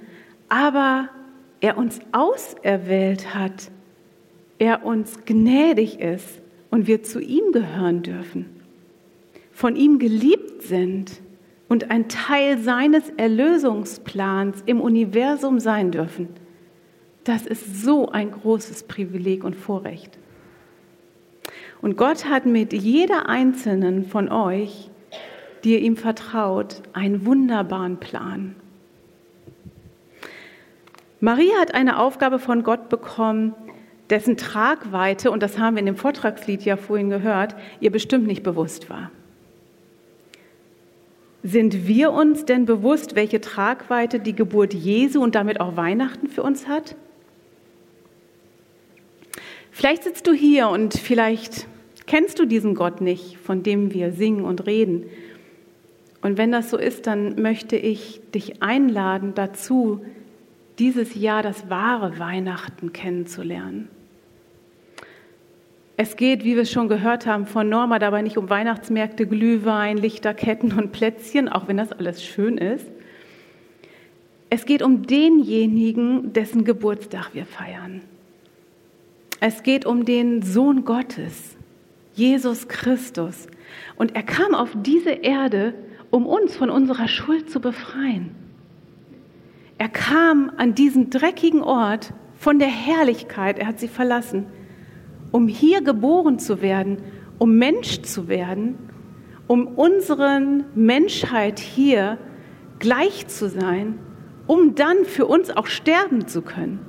aber 0.49 1.09
er 1.61 1.76
uns 1.76 1.99
auserwählt 2.12 3.35
hat, 3.35 3.71
er 4.59 4.85
uns 4.85 5.25
gnädig 5.25 6.00
ist 6.00 6.40
und 6.71 6.87
wir 6.87 7.02
zu 7.02 7.21
ihm 7.21 7.52
gehören 7.52 8.02
dürfen, 8.02 8.47
von 9.52 9.75
ihm 9.75 9.99
geliebt 9.99 10.62
sind, 10.62 11.21
und 11.68 11.90
ein 11.90 12.09
Teil 12.09 12.59
seines 12.59 13.11
Erlösungsplans 13.16 14.62
im 14.66 14.80
Universum 14.80 15.61
sein 15.61 15.90
dürfen. 15.90 16.28
Das 17.25 17.47
ist 17.47 17.83
so 17.83 18.09
ein 18.09 18.30
großes 18.30 18.85
Privileg 18.85 19.45
und 19.45 19.54
Vorrecht. 19.54 20.18
Und 21.80 21.97
Gott 21.97 22.26
hat 22.26 22.47
mit 22.47 22.73
jeder 22.73 23.28
einzelnen 23.28 24.04
von 24.04 24.28
euch, 24.30 24.90
die 25.64 25.75
ihr 25.75 25.80
ihm 25.80 25.97
vertraut, 25.97 26.82
einen 26.92 27.25
wunderbaren 27.25 27.99
Plan. 27.99 28.56
Maria 31.20 31.56
hat 31.61 31.75
eine 31.75 31.99
Aufgabe 31.99 32.38
von 32.38 32.62
Gott 32.62 32.88
bekommen, 32.88 33.54
dessen 34.11 34.37
Tragweite, 34.37 35.30
und 35.30 35.42
das 35.42 35.58
haben 35.58 35.75
wir 35.75 35.80
in 35.80 35.87
dem 35.87 35.97
Vortragslied 35.97 36.64
ja 36.64 36.76
vorhin 36.76 37.11
gehört, 37.11 37.54
ihr 37.80 37.90
bestimmt 37.90 38.26
nicht 38.26 38.42
bewusst 38.42 38.88
war. 38.88 39.11
Sind 41.42 41.87
wir 41.87 42.12
uns 42.12 42.44
denn 42.44 42.66
bewusst, 42.66 43.14
welche 43.14 43.40
Tragweite 43.40 44.20
die 44.20 44.35
Geburt 44.35 44.75
Jesu 44.75 45.23
und 45.23 45.35
damit 45.35 45.61
auch 45.61 45.76
Weihnachten 45.76 46.28
für 46.28 46.42
uns 46.42 46.66
hat? 46.66 46.97
Vielleicht 49.78 50.02
sitzt 50.02 50.26
du 50.26 50.32
hier 50.32 50.70
und 50.70 50.94
vielleicht 50.94 51.68
kennst 52.06 52.40
du 52.40 52.47
diesen 52.47 52.75
Gott 52.75 53.00
nicht, 53.00 53.38
von 53.38 53.62
dem 53.62 53.94
wir 53.94 54.11
singen 54.11 54.44
und 54.44 54.66
reden. 54.66 55.04
Und 56.20 56.37
wenn 56.37 56.50
das 56.50 56.70
so 56.70 56.76
ist, 56.76 57.06
dann 57.06 57.40
möchte 57.40 57.76
ich 57.76 58.20
dich 58.35 58.61
einladen 58.61 59.35
dazu, 59.37 60.04
dieses 60.80 61.14
Jahr 61.14 61.44
das 61.44 61.70
wahre 61.70 62.18
Weihnachten 62.18 62.92
kennenzulernen. 62.92 63.88
Es 65.97 66.16
geht, 66.16 66.42
wie 66.42 66.56
wir 66.56 66.62
es 66.62 66.73
schon 66.73 66.88
gehört 66.88 67.26
haben, 67.26 67.47
von 67.47 67.68
Norma 67.68 68.00
dabei 68.00 68.23
nicht 68.23 68.37
um 68.37 68.50
Weihnachtsmärkte, 68.50 69.28
Glühwein, 69.28 69.97
Lichterketten 69.97 70.73
und 70.73 70.90
Plätzchen, 70.90 71.49
auch 71.49 71.68
wenn 71.68 71.76
das 71.76 71.92
alles 71.92 72.25
schön 72.25 72.58
ist. 72.58 72.88
Es 74.50 74.66
geht 74.66 74.82
um 74.82 75.06
denjenigen, 75.06 76.32
dessen 76.32 76.64
Geburtstag 76.64 77.32
wir 77.32 77.47
feiern. 77.47 78.00
Es 79.40 79.62
geht 79.62 79.87
um 79.87 80.04
den 80.04 80.42
Sohn 80.42 80.85
Gottes, 80.85 81.57
Jesus 82.14 82.68
Christus. 82.68 83.47
Und 83.97 84.16
er 84.16 84.23
kam 84.23 84.54
auf 84.54 84.71
diese 84.75 85.11
Erde, 85.11 85.75
um 86.11 86.26
uns 86.26 86.57
von 86.57 86.71
unserer 86.71 87.09
Schuld 87.09 87.50
zu 87.50 87.61
befreien. 87.61 88.35
Er 89.78 89.88
kam 89.88 90.50
an 90.57 90.75
diesen 90.75 91.11
dreckigen 91.11 91.62
Ort 91.62 92.12
von 92.37 92.59
der 92.59 92.68
Herrlichkeit, 92.68 93.59
er 93.59 93.68
hat 93.68 93.78
sie 93.78 93.88
verlassen 93.88 94.47
um 95.33 95.49
hier 95.49 95.83
geboren 95.83 96.38
zu 96.38 96.62
werden, 96.62 96.99
um 97.38 97.57
Mensch 97.57 98.02
zu 98.02 98.28
werden, 98.28 98.76
um 99.47 99.66
unseren 99.66 100.64
Menschheit 100.75 101.59
hier 101.59 102.18
gleich 102.78 103.26
zu 103.28 103.49
sein, 103.49 103.99
um 104.47 104.75
dann 104.75 105.04
für 105.04 105.26
uns 105.26 105.50
auch 105.50 105.66
sterben 105.66 106.26
zu 106.26 106.42
können. 106.42 106.80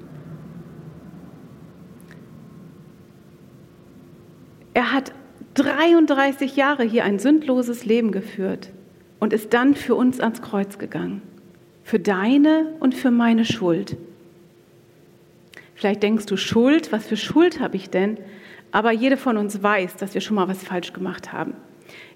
Er 4.80 4.94
hat 4.94 5.12
33 5.56 6.56
Jahre 6.56 6.84
hier 6.84 7.04
ein 7.04 7.20
sündloses 7.20 7.84
Leben 7.84 8.14
geführt 8.14 8.70
und 9.20 9.34
ist 9.34 9.54
dann 9.54 9.76
für 9.76 9.94
uns 9.94 10.22
ans 10.22 10.42
Kreuz 10.42 10.78
gegangen. 10.78 11.22
Für 11.84 12.00
deine 12.00 12.76
und 12.80 12.96
für 12.96 13.12
meine 13.12 13.44
Schuld. 13.44 13.98
Vielleicht 15.76 16.02
denkst 16.02 16.28
du, 16.28 16.38
Schuld, 16.38 16.94
was 16.94 17.06
für 17.06 17.18
Schuld 17.18 17.60
habe 17.60 17.76
ich 17.76 17.90
denn? 17.90 18.20
Aber 18.72 18.94
jede 18.94 19.18
von 19.18 19.36
uns 19.36 19.62
weiß, 19.62 19.98
dass 19.98 20.14
wir 20.14 20.22
schon 20.22 20.38
mal 20.38 20.48
was 20.48 20.64
falsch 20.64 20.94
gemacht 20.94 21.34
haben. 21.34 21.56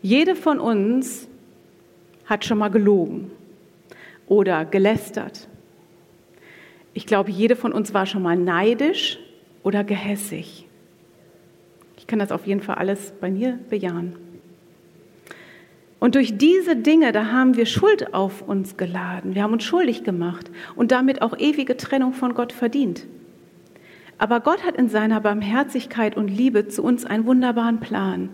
Jede 0.02 0.34
von 0.34 0.62
uns 0.62 1.28
hat 2.28 2.46
schon 2.46 2.60
mal 2.60 2.70
gelogen 2.70 3.30
oder 4.26 4.64
gelästert. 4.64 5.50
Ich 6.94 7.08
glaube, 7.08 7.30
jede 7.30 7.58
von 7.58 7.74
uns 7.74 7.94
war 7.94 8.06
schon 8.06 8.24
mal 8.24 8.38
neidisch 8.38 9.20
oder 9.64 9.84
gehässig. 9.84 10.63
Ich 12.04 12.08
kann 12.08 12.20
das 12.20 12.34
auf 12.34 12.46
jeden 12.46 12.60
Fall 12.60 12.76
alles 12.76 13.14
bei 13.22 13.32
mir 13.32 13.58
bejahen. 13.70 14.18
Und 16.02 16.16
durch 16.16 16.38
diese 16.38 16.76
Dinge, 16.76 17.14
da 17.14 17.28
haben 17.28 17.56
wir 17.56 17.66
Schuld 17.66 18.14
auf 18.14 18.42
uns 18.42 18.76
geladen. 18.76 19.36
Wir 19.36 19.44
haben 19.44 19.54
uns 19.54 19.64
schuldig 19.64 20.04
gemacht 20.04 20.52
und 20.76 20.92
damit 20.92 21.22
auch 21.22 21.40
ewige 21.40 21.78
Trennung 21.78 22.12
von 22.12 22.34
Gott 22.34 22.52
verdient. 22.52 23.06
Aber 24.18 24.42
Gott 24.42 24.66
hat 24.66 24.76
in 24.76 24.90
seiner 24.90 25.22
Barmherzigkeit 25.22 26.18
und 26.18 26.28
Liebe 26.28 26.68
zu 26.68 26.84
uns 26.84 27.06
einen 27.06 27.26
wunderbaren 27.26 27.80
Plan. 27.80 28.28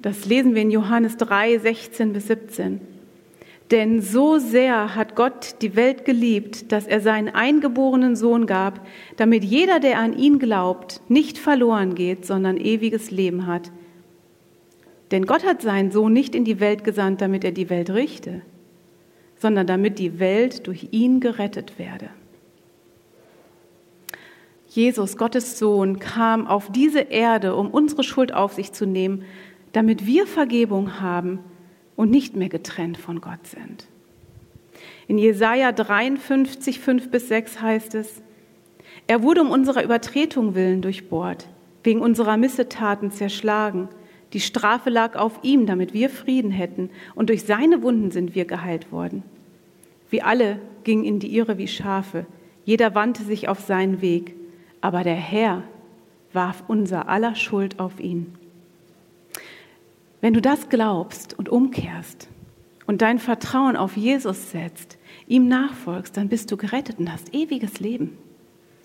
Das 0.00 0.26
lesen 0.26 0.54
wir 0.54 0.62
in 0.62 0.70
Johannes 0.70 1.16
3, 1.16 1.58
16 1.58 2.12
bis 2.12 2.28
17. 2.28 2.80
Denn 3.70 4.02
so 4.02 4.38
sehr 4.38 4.96
hat 4.96 5.14
Gott 5.14 5.62
die 5.62 5.76
Welt 5.76 6.04
geliebt, 6.04 6.72
dass 6.72 6.88
er 6.88 7.00
seinen 7.00 7.28
eingeborenen 7.28 8.16
Sohn 8.16 8.46
gab, 8.46 8.84
damit 9.16 9.44
jeder, 9.44 9.78
der 9.78 10.00
an 10.00 10.16
ihn 10.16 10.40
glaubt, 10.40 11.00
nicht 11.08 11.38
verloren 11.38 11.94
geht, 11.94 12.26
sondern 12.26 12.56
ewiges 12.56 13.12
Leben 13.12 13.46
hat. 13.46 13.70
Denn 15.12 15.24
Gott 15.24 15.44
hat 15.44 15.62
seinen 15.62 15.92
Sohn 15.92 16.12
nicht 16.12 16.34
in 16.34 16.44
die 16.44 16.58
Welt 16.58 16.82
gesandt, 16.82 17.20
damit 17.20 17.44
er 17.44 17.52
die 17.52 17.70
Welt 17.70 17.90
richte, 17.90 18.42
sondern 19.36 19.68
damit 19.68 20.00
die 20.00 20.18
Welt 20.18 20.66
durch 20.66 20.88
ihn 20.90 21.20
gerettet 21.20 21.78
werde. 21.78 22.08
Jesus, 24.68 25.16
Gottes 25.16 25.58
Sohn, 25.58 26.00
kam 26.00 26.46
auf 26.46 26.70
diese 26.72 27.00
Erde, 27.00 27.54
um 27.54 27.70
unsere 27.70 28.02
Schuld 28.02 28.32
auf 28.34 28.52
sich 28.52 28.72
zu 28.72 28.86
nehmen, 28.86 29.24
damit 29.72 30.06
wir 30.06 30.26
Vergebung 30.26 31.00
haben 31.00 31.40
und 32.00 32.10
nicht 32.10 32.34
mehr 32.34 32.48
getrennt 32.48 32.96
von 32.96 33.20
Gott 33.20 33.46
sind. 33.46 33.86
In 35.06 35.18
Jesaja 35.18 35.72
53, 35.72 36.80
5 36.80 37.10
bis 37.10 37.28
6 37.28 37.60
heißt 37.60 37.94
es, 37.94 38.22
er 39.06 39.22
wurde 39.22 39.42
um 39.42 39.50
unserer 39.50 39.84
Übertretung 39.84 40.54
willen 40.54 40.82
durchbohrt, 40.82 41.48
wegen 41.82 42.00
unserer 42.00 42.36
Missetaten 42.36 43.10
zerschlagen. 43.10 43.88
Die 44.32 44.40
Strafe 44.40 44.90
lag 44.90 45.16
auf 45.16 45.40
ihm, 45.42 45.66
damit 45.66 45.92
wir 45.92 46.10
Frieden 46.10 46.50
hätten, 46.50 46.90
und 47.14 47.28
durch 47.28 47.44
seine 47.44 47.82
Wunden 47.82 48.10
sind 48.10 48.34
wir 48.34 48.44
geheilt 48.44 48.92
worden. 48.92 49.22
Wir 50.08 50.26
alle 50.26 50.60
gingen 50.84 51.04
in 51.04 51.18
die 51.18 51.36
Irre 51.36 51.58
wie 51.58 51.68
Schafe, 51.68 52.26
jeder 52.64 52.94
wandte 52.94 53.24
sich 53.24 53.48
auf 53.48 53.60
seinen 53.60 54.00
Weg 54.00 54.34
aber 54.80 55.04
der 55.04 55.16
Herr 55.16 55.62
warf 56.32 56.64
unser 56.68 57.08
aller 57.08 57.34
Schuld 57.34 57.78
auf 57.78 58.00
ihn. 58.00 58.34
Wenn 60.20 60.34
du 60.34 60.40
das 60.40 60.68
glaubst 60.68 61.38
und 61.38 61.48
umkehrst 61.48 62.28
und 62.86 63.02
dein 63.02 63.18
Vertrauen 63.18 63.76
auf 63.76 63.96
Jesus 63.96 64.50
setzt, 64.50 64.98
ihm 65.26 65.48
nachfolgst, 65.48 66.16
dann 66.16 66.28
bist 66.28 66.50
du 66.50 66.56
gerettet 66.56 66.98
und 66.98 67.10
hast 67.10 67.34
ewiges 67.34 67.80
Leben. 67.80 68.18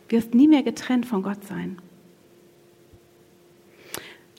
Wirst 0.08 0.34
nie 0.34 0.48
mehr 0.48 0.63
getrennt 0.63 1.06
von 1.06 1.24
Gott 1.24 1.43
sein. 1.43 1.80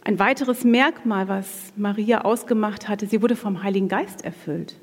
Ein 0.05 0.21
weiteres 0.21 0.63
Merkmal, 0.63 1.27
was 1.27 1.73
Maria 1.77 2.21
ausgemacht 2.21 2.89
hatte, 2.89 3.07
sie 3.07 3.23
wurde 3.23 3.35
vom 3.35 3.65
Heiligen 3.65 3.89
Geist 3.89 4.25
erfüllt. 4.25 4.77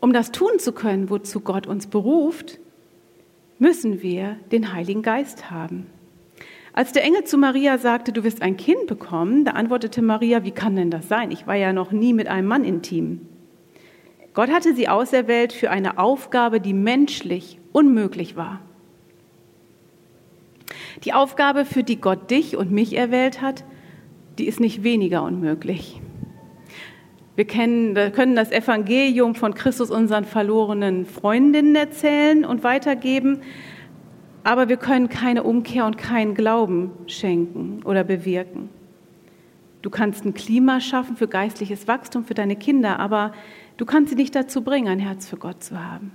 Um 0.00 0.14
das 0.14 0.32
tun 0.32 0.58
zu 0.58 0.72
können, 0.72 1.10
wozu 1.10 1.40
Gott 1.40 1.66
uns 1.66 1.86
beruft, 1.86 2.58
müssen 3.58 4.02
wir 4.02 4.36
den 4.50 4.72
Heiligen 4.72 5.02
Geist 5.02 5.50
haben. 5.50 5.86
Als 6.76 6.90
der 6.90 7.04
Engel 7.04 7.22
zu 7.22 7.38
Maria 7.38 7.78
sagte, 7.78 8.12
du 8.12 8.24
wirst 8.24 8.42
ein 8.42 8.56
Kind 8.56 8.88
bekommen, 8.88 9.44
da 9.44 9.52
antwortete 9.52 10.02
Maria, 10.02 10.42
wie 10.42 10.50
kann 10.50 10.74
denn 10.74 10.90
das 10.90 11.06
sein? 11.06 11.30
Ich 11.30 11.46
war 11.46 11.54
ja 11.54 11.72
noch 11.72 11.92
nie 11.92 12.12
mit 12.12 12.26
einem 12.26 12.48
Mann 12.48 12.64
intim. 12.64 13.20
Gott 14.34 14.50
hatte 14.50 14.74
sie 14.74 14.88
auserwählt 14.88 15.52
für 15.52 15.70
eine 15.70 15.98
Aufgabe, 15.98 16.60
die 16.60 16.72
menschlich 16.72 17.60
unmöglich 17.70 18.34
war. 18.34 18.58
Die 21.04 21.12
Aufgabe, 21.12 21.64
für 21.64 21.84
die 21.84 22.00
Gott 22.00 22.28
dich 22.32 22.56
und 22.56 22.72
mich 22.72 22.96
erwählt 22.96 23.40
hat, 23.40 23.62
die 24.38 24.48
ist 24.48 24.58
nicht 24.58 24.82
weniger 24.82 25.22
unmöglich. 25.22 26.00
Wir 27.36 27.46
können 27.46 28.34
das 28.34 28.50
Evangelium 28.50 29.36
von 29.36 29.54
Christus 29.54 29.92
unseren 29.92 30.24
verlorenen 30.24 31.06
Freundinnen 31.06 31.76
erzählen 31.76 32.44
und 32.44 32.64
weitergeben, 32.64 33.42
aber 34.44 34.68
wir 34.68 34.76
können 34.76 35.08
keine 35.08 35.42
Umkehr 35.42 35.86
und 35.86 35.98
keinen 35.98 36.34
Glauben 36.34 36.92
schenken 37.06 37.82
oder 37.84 38.04
bewirken. 38.04 38.68
Du 39.82 39.90
kannst 39.90 40.24
ein 40.24 40.34
Klima 40.34 40.80
schaffen 40.80 41.16
für 41.16 41.28
geistliches 41.28 41.88
Wachstum 41.88 42.24
für 42.24 42.34
deine 42.34 42.56
Kinder, 42.56 42.98
aber 43.00 43.32
du 43.76 43.84
kannst 43.84 44.10
sie 44.10 44.16
nicht 44.16 44.34
dazu 44.34 44.62
bringen, 44.62 44.88
ein 44.88 44.98
Herz 44.98 45.28
für 45.28 45.36
Gott 45.36 45.62
zu 45.62 45.82
haben. 45.82 46.12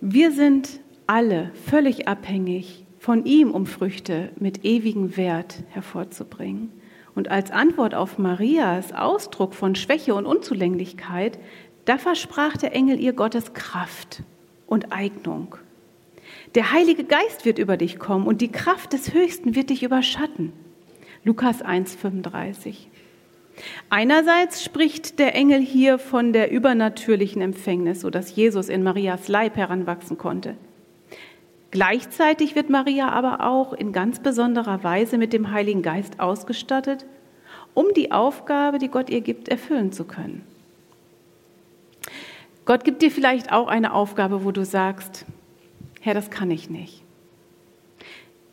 Wir 0.00 0.32
sind 0.32 0.80
alle 1.06 1.50
völlig 1.66 2.08
abhängig 2.08 2.84
von 2.98 3.24
ihm, 3.24 3.52
um 3.52 3.66
Früchte 3.66 4.30
mit 4.38 4.64
ewigem 4.64 5.16
Wert 5.16 5.62
hervorzubringen. 5.70 6.70
Und 7.14 7.30
als 7.30 7.50
Antwort 7.50 7.94
auf 7.94 8.18
Marias 8.18 8.92
Ausdruck 8.92 9.54
von 9.54 9.76
Schwäche 9.76 10.14
und 10.14 10.26
Unzulänglichkeit, 10.26 11.38
da 11.84 11.98
versprach 11.98 12.56
der 12.56 12.74
Engel 12.74 13.00
ihr 13.00 13.12
Gottes 13.12 13.52
Kraft 13.52 14.22
und 14.66 14.92
Eignung. 14.92 15.56
Der 16.54 16.72
Heilige 16.72 17.04
Geist 17.04 17.44
wird 17.44 17.58
über 17.58 17.76
dich 17.76 17.98
kommen 17.98 18.26
und 18.26 18.40
die 18.40 18.50
Kraft 18.50 18.92
des 18.92 19.12
Höchsten 19.12 19.54
wird 19.54 19.70
dich 19.70 19.82
überschatten. 19.82 20.52
Lukas 21.24 21.64
1,35. 21.64 22.86
Einerseits 23.88 24.64
spricht 24.64 25.18
der 25.18 25.34
Engel 25.34 25.60
hier 25.60 25.98
von 25.98 26.32
der 26.32 26.50
übernatürlichen 26.50 27.40
Empfängnis, 27.40 28.00
so 28.00 28.10
dass 28.10 28.34
Jesus 28.34 28.68
in 28.68 28.82
Marias 28.82 29.28
Leib 29.28 29.56
heranwachsen 29.56 30.18
konnte. 30.18 30.56
Gleichzeitig 31.70 32.54
wird 32.54 32.70
Maria 32.70 33.08
aber 33.08 33.46
auch 33.46 33.72
in 33.72 33.92
ganz 33.92 34.20
besonderer 34.20 34.84
Weise 34.84 35.18
mit 35.18 35.32
dem 35.32 35.50
Heiligen 35.50 35.82
Geist 35.82 36.20
ausgestattet, 36.20 37.04
um 37.74 37.86
die 37.96 38.12
Aufgabe, 38.12 38.78
die 38.78 38.88
Gott 38.88 39.10
ihr 39.10 39.20
gibt, 39.20 39.48
erfüllen 39.48 39.92
zu 39.92 40.04
können. 40.04 40.46
Gott 42.64 42.84
gibt 42.84 43.02
dir 43.02 43.10
vielleicht 43.10 43.52
auch 43.52 43.68
eine 43.68 43.92
Aufgabe, 43.92 44.44
wo 44.44 44.50
du 44.50 44.64
sagst, 44.64 45.26
Herr, 46.00 46.14
das 46.14 46.30
kann 46.30 46.50
ich 46.50 46.70
nicht. 46.70 47.02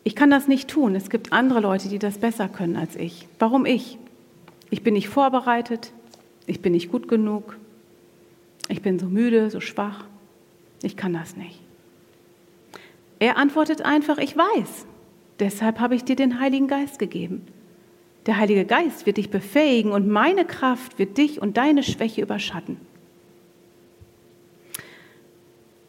Ich 0.04 0.16
kann 0.16 0.30
das 0.32 0.48
nicht 0.48 0.70
tun. 0.70 0.96
Es 0.96 1.10
gibt 1.10 1.32
andere 1.32 1.60
Leute, 1.60 1.88
die 1.88 2.00
das 2.00 2.18
besser 2.18 2.50
können 2.50 2.76
als 2.76 2.96
ich. 2.96 3.28
Warum 3.40 3.66
ich? 3.66 3.98
Ich 4.70 4.84
bin 4.84 4.94
nicht 4.96 5.10
vorbereitet. 5.10 5.94
Ich 6.48 6.62
bin 6.62 6.72
nicht 6.74 6.92
gut 6.92 7.08
genug. 7.08 7.58
Ich 8.68 8.82
bin 8.82 9.00
so 9.00 9.06
müde, 9.06 9.50
so 9.50 9.60
schwach. 9.60 10.06
Ich 10.82 10.98
kann 10.98 11.14
das 11.14 11.36
nicht. 11.36 11.60
Er 13.20 13.38
antwortet 13.38 13.84
einfach, 13.84 14.18
ich 14.18 14.36
weiß. 14.36 14.88
Deshalb 15.40 15.80
habe 15.80 15.96
ich 15.96 16.04
dir 16.04 16.16
den 16.16 16.40
Heiligen 16.40 16.68
Geist 16.68 16.98
gegeben. 16.98 17.46
Der 18.26 18.38
Heilige 18.38 18.66
Geist 18.66 19.06
wird 19.06 19.18
dich 19.18 19.30
befähigen 19.30 19.92
und 19.92 20.08
meine 20.08 20.46
Kraft 20.46 21.00
wird 21.00 21.18
dich 21.18 21.42
und 21.42 21.58
deine 21.58 21.84
Schwäche 21.84 22.22
überschatten. 22.22 22.78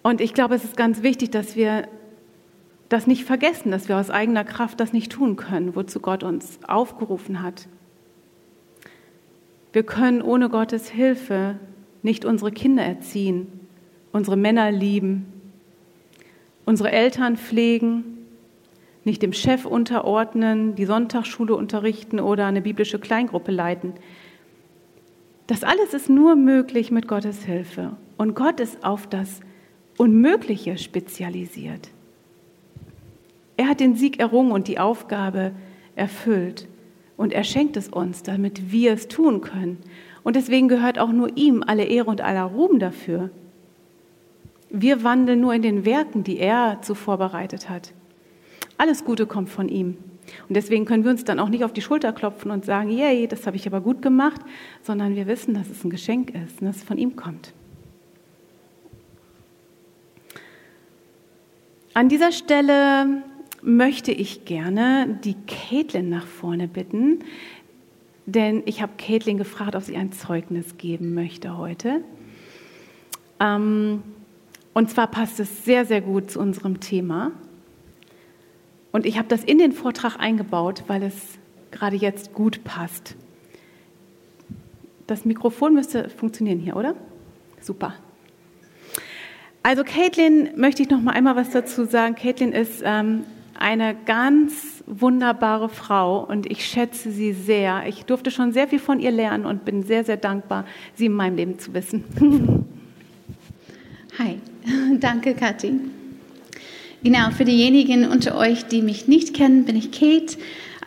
Und 0.02 0.20
ich 0.20 0.34
glaube, 0.34 0.54
es 0.54 0.64
ist 0.64 0.76
ganz 0.76 1.02
wichtig, 1.02 1.30
dass 1.30 1.56
wir 1.56 1.88
das 2.88 3.06
nicht 3.06 3.24
vergessen, 3.24 3.70
dass 3.70 3.88
wir 3.88 3.96
aus 3.96 4.10
eigener 4.10 4.44
Kraft 4.44 4.80
das 4.80 4.92
nicht 4.92 5.12
tun 5.12 5.36
können, 5.36 5.74
wozu 5.74 6.00
Gott 6.00 6.22
uns 6.22 6.58
aufgerufen 6.66 7.42
hat. 7.42 7.68
Wir 9.72 9.84
können 9.84 10.20
ohne 10.20 10.50
Gottes 10.50 10.90
Hilfe 10.90 11.56
nicht 12.02 12.24
unsere 12.24 12.52
Kinder 12.52 12.82
erziehen, 12.82 13.46
unsere 14.12 14.36
Männer 14.36 14.70
lieben, 14.70 15.32
unsere 16.66 16.92
Eltern 16.92 17.36
pflegen, 17.36 18.04
nicht 19.04 19.22
dem 19.22 19.32
Chef 19.32 19.64
unterordnen, 19.64 20.74
die 20.74 20.84
Sonntagsschule 20.84 21.54
unterrichten 21.54 22.20
oder 22.20 22.46
eine 22.46 22.60
biblische 22.60 22.98
Kleingruppe 22.98 23.50
leiten. 23.50 23.94
Das 25.46 25.64
alles 25.64 25.94
ist 25.94 26.10
nur 26.10 26.36
möglich 26.36 26.90
mit 26.90 27.08
Gottes 27.08 27.44
Hilfe. 27.44 27.96
Und 28.16 28.34
Gott 28.34 28.60
ist 28.60 28.84
auf 28.84 29.06
das 29.06 29.40
Unmögliche 30.02 30.78
spezialisiert. 30.78 31.88
Er 33.56 33.68
hat 33.68 33.78
den 33.78 33.94
Sieg 33.94 34.18
errungen 34.18 34.50
und 34.50 34.66
die 34.66 34.80
Aufgabe 34.80 35.52
erfüllt. 35.94 36.66
Und 37.16 37.32
er 37.32 37.44
schenkt 37.44 37.76
es 37.76 37.86
uns, 37.86 38.24
damit 38.24 38.72
wir 38.72 38.94
es 38.94 39.06
tun 39.06 39.42
können. 39.42 39.78
Und 40.24 40.34
deswegen 40.34 40.66
gehört 40.66 40.98
auch 40.98 41.12
nur 41.12 41.36
ihm 41.36 41.62
alle 41.64 41.84
Ehre 41.84 42.10
und 42.10 42.20
aller 42.20 42.42
Ruhm 42.42 42.80
dafür. 42.80 43.30
Wir 44.70 45.04
wandeln 45.04 45.40
nur 45.40 45.54
in 45.54 45.62
den 45.62 45.84
Werken, 45.84 46.24
die 46.24 46.38
er 46.38 46.82
zuvor 46.82 47.18
bereitet 47.18 47.70
hat. 47.70 47.92
Alles 48.78 49.04
Gute 49.04 49.26
kommt 49.26 49.50
von 49.50 49.68
ihm. 49.68 49.98
Und 50.48 50.56
deswegen 50.56 50.84
können 50.84 51.04
wir 51.04 51.12
uns 51.12 51.22
dann 51.22 51.38
auch 51.38 51.48
nicht 51.48 51.62
auf 51.62 51.72
die 51.72 51.80
Schulter 51.80 52.12
klopfen 52.12 52.50
und 52.50 52.64
sagen, 52.64 52.90
yay, 52.90 53.28
das 53.28 53.46
habe 53.46 53.54
ich 53.54 53.68
aber 53.68 53.80
gut 53.80 54.02
gemacht, 54.02 54.40
sondern 54.82 55.14
wir 55.14 55.28
wissen, 55.28 55.54
dass 55.54 55.70
es 55.70 55.84
ein 55.84 55.90
Geschenk 55.90 56.30
ist 56.30 56.60
und 56.60 56.66
dass 56.66 56.78
es 56.78 56.82
von 56.82 56.98
ihm 56.98 57.14
kommt. 57.14 57.54
An 61.94 62.08
dieser 62.08 62.32
Stelle 62.32 63.22
möchte 63.60 64.12
ich 64.12 64.46
gerne 64.46 65.18
die 65.24 65.36
Caitlin 65.46 66.08
nach 66.08 66.26
vorne 66.26 66.66
bitten, 66.66 67.18
denn 68.24 68.62
ich 68.64 68.80
habe 68.80 68.92
Caitlin 68.96 69.36
gefragt, 69.36 69.76
ob 69.76 69.82
sie 69.82 69.96
ein 69.96 70.10
Zeugnis 70.10 70.78
geben 70.78 71.12
möchte 71.12 71.58
heute. 71.58 72.02
Ähm, 73.40 74.02
und 74.72 74.90
zwar 74.90 75.06
passt 75.08 75.38
es 75.38 75.66
sehr, 75.66 75.84
sehr 75.84 76.00
gut 76.00 76.30
zu 76.30 76.40
unserem 76.40 76.80
Thema. 76.80 77.32
Und 78.90 79.04
ich 79.04 79.18
habe 79.18 79.28
das 79.28 79.44
in 79.44 79.58
den 79.58 79.72
Vortrag 79.72 80.18
eingebaut, 80.18 80.84
weil 80.86 81.02
es 81.02 81.14
gerade 81.72 81.96
jetzt 81.96 82.32
gut 82.32 82.64
passt. 82.64 83.16
Das 85.06 85.26
Mikrofon 85.26 85.74
müsste 85.74 86.08
funktionieren 86.08 86.58
hier, 86.58 86.76
oder? 86.76 86.94
Super. 87.60 87.94
Also 89.64 89.84
Caitlin 89.84 90.50
möchte 90.56 90.82
ich 90.82 90.90
noch 90.90 91.00
mal 91.00 91.12
einmal 91.12 91.36
was 91.36 91.50
dazu 91.50 91.84
sagen. 91.84 92.16
Caitlin 92.16 92.52
ist 92.52 92.82
ähm, 92.84 93.24
eine 93.56 93.94
ganz 94.06 94.82
wunderbare 94.86 95.68
Frau 95.68 96.24
und 96.24 96.50
ich 96.50 96.64
schätze 96.66 97.12
sie 97.12 97.32
sehr. 97.32 97.84
Ich 97.86 98.04
durfte 98.04 98.32
schon 98.32 98.52
sehr 98.52 98.66
viel 98.66 98.80
von 98.80 98.98
ihr 98.98 99.12
lernen 99.12 99.46
und 99.46 99.64
bin 99.64 99.84
sehr, 99.84 100.04
sehr 100.04 100.16
dankbar, 100.16 100.66
sie 100.96 101.06
in 101.06 101.12
meinem 101.12 101.36
Leben 101.36 101.58
zu 101.60 101.72
wissen. 101.74 102.04
Hi, 104.18 104.38
danke 104.98 105.34
Kathi. 105.34 105.74
Genau, 107.04 107.30
für 107.30 107.44
diejenigen 107.44 108.06
unter 108.06 108.36
euch, 108.36 108.66
die 108.66 108.82
mich 108.82 109.06
nicht 109.06 109.34
kennen, 109.34 109.64
bin 109.64 109.76
ich 109.76 109.92
Kate, 109.92 110.38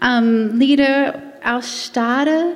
ähm, 0.05 0.59
Leader 0.59 1.21
aus 1.45 1.85
Stade. 1.85 2.55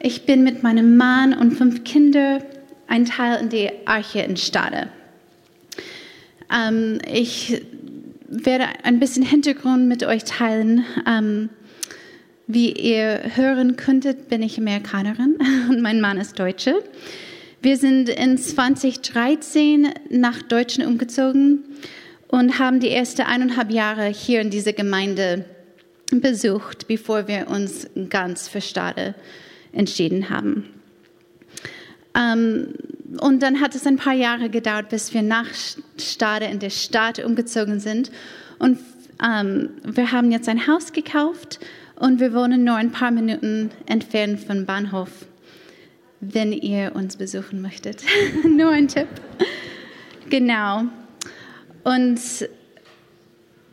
Ich 0.00 0.26
bin 0.26 0.44
mit 0.44 0.62
meinem 0.62 0.98
Mann 0.98 1.32
und 1.32 1.52
fünf 1.52 1.82
Kindern 1.84 2.42
ein 2.88 3.06
Teil 3.06 3.40
in 3.40 3.48
der 3.48 3.72
Arche 3.86 4.20
in 4.20 4.36
Stade. 4.36 4.88
Ähm, 6.52 6.98
ich 7.12 7.62
werde 8.28 8.66
ein 8.82 8.98
bisschen 9.00 9.24
Hintergrund 9.24 9.88
mit 9.88 10.04
euch 10.04 10.24
teilen. 10.24 10.84
Ähm, 11.06 11.48
wie 12.46 12.72
ihr 12.72 13.32
hören 13.34 13.76
könntet, 13.76 14.28
bin 14.28 14.42
ich 14.42 14.58
Amerikanerin 14.58 15.36
und 15.68 15.82
mein 15.82 16.00
Mann 16.00 16.18
ist 16.18 16.38
Deutsche. 16.38 16.82
Wir 17.60 17.76
sind 17.76 18.08
in 18.08 18.38
2013 18.38 19.88
nach 20.10 20.42
Deutschland 20.42 20.88
umgezogen 20.88 21.64
und 22.28 22.58
haben 22.58 22.80
die 22.80 22.90
ersten 22.90 23.22
eineinhalb 23.22 23.70
Jahre 23.70 24.06
hier 24.06 24.40
in 24.40 24.50
dieser 24.50 24.72
Gemeinde 24.72 25.44
besucht, 26.12 26.86
bevor 26.86 27.26
wir 27.26 27.48
uns 27.48 27.88
ganz 28.08 28.46
für 28.46 28.60
Stade 28.60 29.14
entschieden 29.72 30.30
haben. 30.30 30.70
Ähm, 32.16 32.74
und 33.20 33.42
dann 33.42 33.60
hat 33.60 33.74
es 33.74 33.86
ein 33.86 33.96
paar 33.96 34.14
Jahre 34.14 34.50
gedauert, 34.50 34.88
bis 34.88 35.14
wir 35.14 35.22
nach 35.22 35.46
Stade 35.98 36.46
in 36.46 36.58
der 36.58 36.70
Stadt 36.70 37.24
umgezogen 37.24 37.78
sind. 37.78 38.10
Und 38.58 38.78
ähm, 39.22 39.70
wir 39.84 40.12
haben 40.12 40.32
jetzt 40.32 40.48
ein 40.48 40.66
Haus 40.66 40.92
gekauft 40.92 41.60
und 41.96 42.20
wir 42.20 42.34
wohnen 42.34 42.64
nur 42.64 42.76
ein 42.76 42.90
paar 42.90 43.10
Minuten 43.10 43.70
entfernt 43.86 44.40
vom 44.40 44.66
Bahnhof, 44.66 45.10
wenn 46.20 46.52
ihr 46.52 46.94
uns 46.94 47.16
besuchen 47.16 47.62
möchtet. 47.62 48.02
nur 48.44 48.70
ein 48.70 48.88
Tipp. 48.88 49.08
Genau. 50.28 50.84
Und 51.84 52.20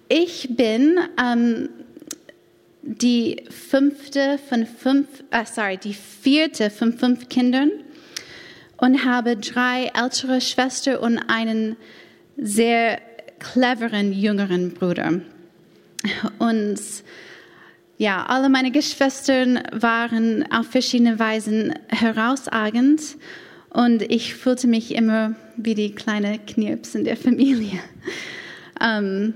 ich 0.10 0.56
bin 0.56 1.00
ähm, 1.20 1.70
die 2.84 3.44
fünfte 3.50 4.38
von 4.50 4.68
fünf, 4.68 5.08
äh, 5.32 5.46
sorry, 5.46 5.78
die 5.78 5.94
vierte 5.94 6.70
von 6.70 6.94
fünf 6.94 7.30
Kindern 7.30 7.72
und 8.78 9.06
habe 9.06 9.38
drei 9.38 9.92
ältere 9.96 10.42
Schwestern 10.42 10.98
und 10.98 11.20
einen 11.20 11.76
sehr 12.38 13.00
cleveren 13.40 14.14
jüngeren 14.14 14.74
Bruder. 14.74 15.22
Und 16.40 16.80
ja, 17.98 18.26
alle 18.26 18.50
meine 18.50 18.72
Geschwister 18.72 19.64
waren 19.72 20.52
auf 20.52 20.68
verschiedene 20.68 21.20
Weisen 21.20 21.74
herausragend 21.88 23.02
und 23.70 24.02
ich 24.04 24.36
fühlte 24.36 24.68
mich 24.68 24.96
immer 24.96 25.36
wie 25.58 25.76
die 25.76 25.94
kleine 25.94 26.40
Knirps 26.40 26.96
in 26.96 27.04
der 27.04 27.18
Familie. 27.18 27.80
Ähm, 28.82 29.36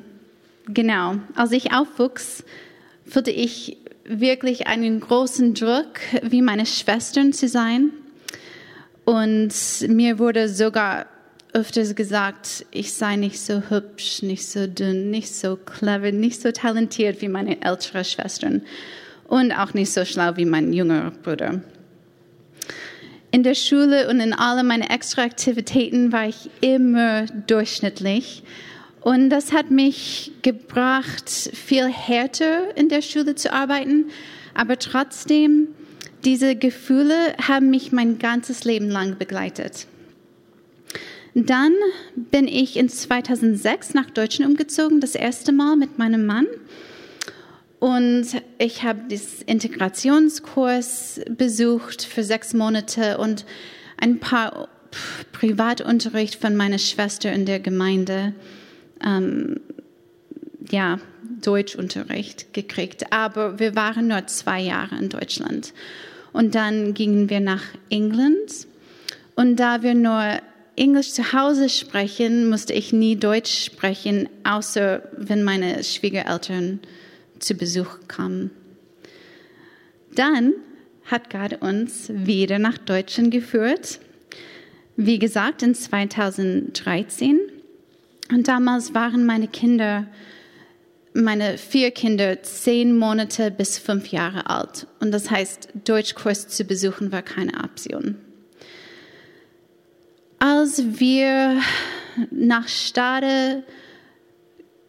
genau, 0.68 1.18
als 1.36 1.52
ich 1.54 1.72
aufwuchs, 1.72 2.44
fühlte 3.06 3.32
ich 3.32 3.78
wirklich 4.04 4.68
einen 4.68 5.00
großen 5.00 5.54
Druck, 5.54 6.00
wie 6.24 6.42
meine 6.42 6.66
Schwestern 6.66 7.32
zu 7.32 7.48
sein. 7.48 7.92
Und 9.08 9.54
mir 9.88 10.20
wurde 10.20 10.50
sogar 10.50 11.06
öfters 11.54 11.96
gesagt, 11.96 12.66
ich 12.72 12.92
sei 12.92 13.16
nicht 13.16 13.40
so 13.40 13.62
hübsch, 13.70 14.22
nicht 14.22 14.46
so 14.46 14.68
dünn, 14.68 15.12
nicht 15.12 15.34
so 15.34 15.56
clever, 15.56 16.12
nicht 16.12 16.42
so 16.42 16.52
talentiert 16.52 17.22
wie 17.22 17.30
meine 17.30 17.62
ältere 17.62 18.04
Schwestern 18.04 18.64
und 19.30 19.54
auch 19.54 19.74
nicht 19.74 19.94
so 19.94 20.04
schlau 20.04 20.36
wie 20.36 20.44
mein 20.44 20.74
jüngerer 20.74 21.12
Bruder. 21.12 21.62
In 23.32 23.44
der 23.44 23.56
Schule 23.56 24.10
und 24.10 24.20
in 24.20 24.34
allen 24.34 24.68
meinen 24.68 24.90
Extraaktivitäten 24.90 26.12
war 26.12 26.28
ich 26.28 26.50
immer 26.60 27.28
durchschnittlich. 27.48 28.44
Und 29.00 29.30
das 29.30 29.54
hat 29.54 29.72
mich 29.72 30.34
gebracht, 30.42 31.30
viel 31.30 31.88
härter 31.88 32.76
in 32.76 32.90
der 32.90 33.02
Schule 33.02 33.36
zu 33.36 33.54
arbeiten, 33.54 34.08
aber 34.54 34.78
trotzdem 34.78 35.70
diese 36.26 36.56
Gefühle 36.56 37.36
haben 37.42 37.70
mich 37.70 37.92
mein 37.92 38.20
ganzes 38.20 38.64
Leben 38.64 38.90
lang 38.90 39.18
begleitet. 39.18 39.88
Dann 41.34 41.74
bin 42.16 42.48
ich 42.48 42.78
in 42.78 42.90
2006 42.90 43.94
nach 43.94 44.10
Deutschland 44.10 44.52
umgezogen, 44.52 45.00
das 45.00 45.14
erste 45.14 45.52
Mal 45.52 45.76
mit 45.76 46.00
meinem 46.00 46.26
Mann. 46.26 46.48
Und 47.80 48.26
ich 48.58 48.82
habe 48.82 49.02
diesen 49.08 49.46
Integrationskurs 49.46 51.22
besucht 51.30 52.02
für 52.02 52.24
sechs 52.24 52.56
Monate 52.56 53.20
und 53.20 53.46
ein 53.98 54.20
paar 54.20 54.68
Privatunterricht 55.32 56.36
von 56.42 56.56
meiner 56.56 56.80
Schwester 56.80 57.32
in 57.32 57.46
der 57.46 57.60
Gemeinde. 57.60 58.34
Ähm, 59.06 59.60
ja, 60.72 61.00
Deutschunterricht 61.42 62.54
gekriegt. 62.54 63.12
Aber 63.12 63.60
wir 63.60 63.76
waren 63.76 64.08
nur 64.08 64.26
zwei 64.28 64.62
Jahre 64.62 64.98
in 64.98 65.10
Deutschland. 65.10 65.74
Und 66.34 66.56
dann 66.56 66.94
gingen 66.94 67.30
wir 67.30 67.40
nach 67.40 67.64
England. 67.90 68.68
Und 69.36 69.58
da 69.58 69.84
wir 69.84 69.94
nur 69.94 70.40
Englisch 70.76 71.12
zu 71.12 71.34
Hause 71.34 71.70
sprechen, 71.70 72.50
musste 72.50 72.74
ich 72.74 72.94
nie 72.94 73.16
Deutsch 73.16 73.66
sprechen, 73.66 74.30
außer 74.44 75.02
wenn 75.18 75.44
meine 75.44 75.84
Schwiegereltern 75.84 76.80
zu 77.40 77.56
Besuch 77.56 77.98
kamen. 78.08 78.52
Dann 80.14 80.54
hat 81.06 81.30
Gott 81.30 81.62
uns 81.62 82.12
wieder 82.14 82.60
nach 82.60 82.78
Deutschland 82.78 83.32
geführt. 83.32 84.00
Wie 84.96 85.20
gesagt, 85.20 85.64
in 85.64 85.74
2013. 85.74 87.40
Und 88.32 88.48
damals 88.48 88.94
waren 88.94 89.26
meine 89.26 89.48
Kinder, 89.48 90.08
meine 91.18 91.58
vier 91.58 91.92
Kinder, 91.92 92.44
zehn 92.44 92.96
Monate 92.96 93.50
bis 93.50 93.80
fünf 93.80 94.10
Jahre 94.10 94.50
alt. 94.50 94.86
Und 95.00 95.12
das 95.12 95.32
heißt, 95.32 95.70
Deutschkurs 95.84 96.48
zu 96.48 96.64
besuchen 96.64 97.12
war 97.12 97.24
keine 97.24 97.64
Option. 97.64 98.18
Als 100.40 101.00
wir 101.00 101.60
nach 102.30 102.68
Stade 102.68 103.64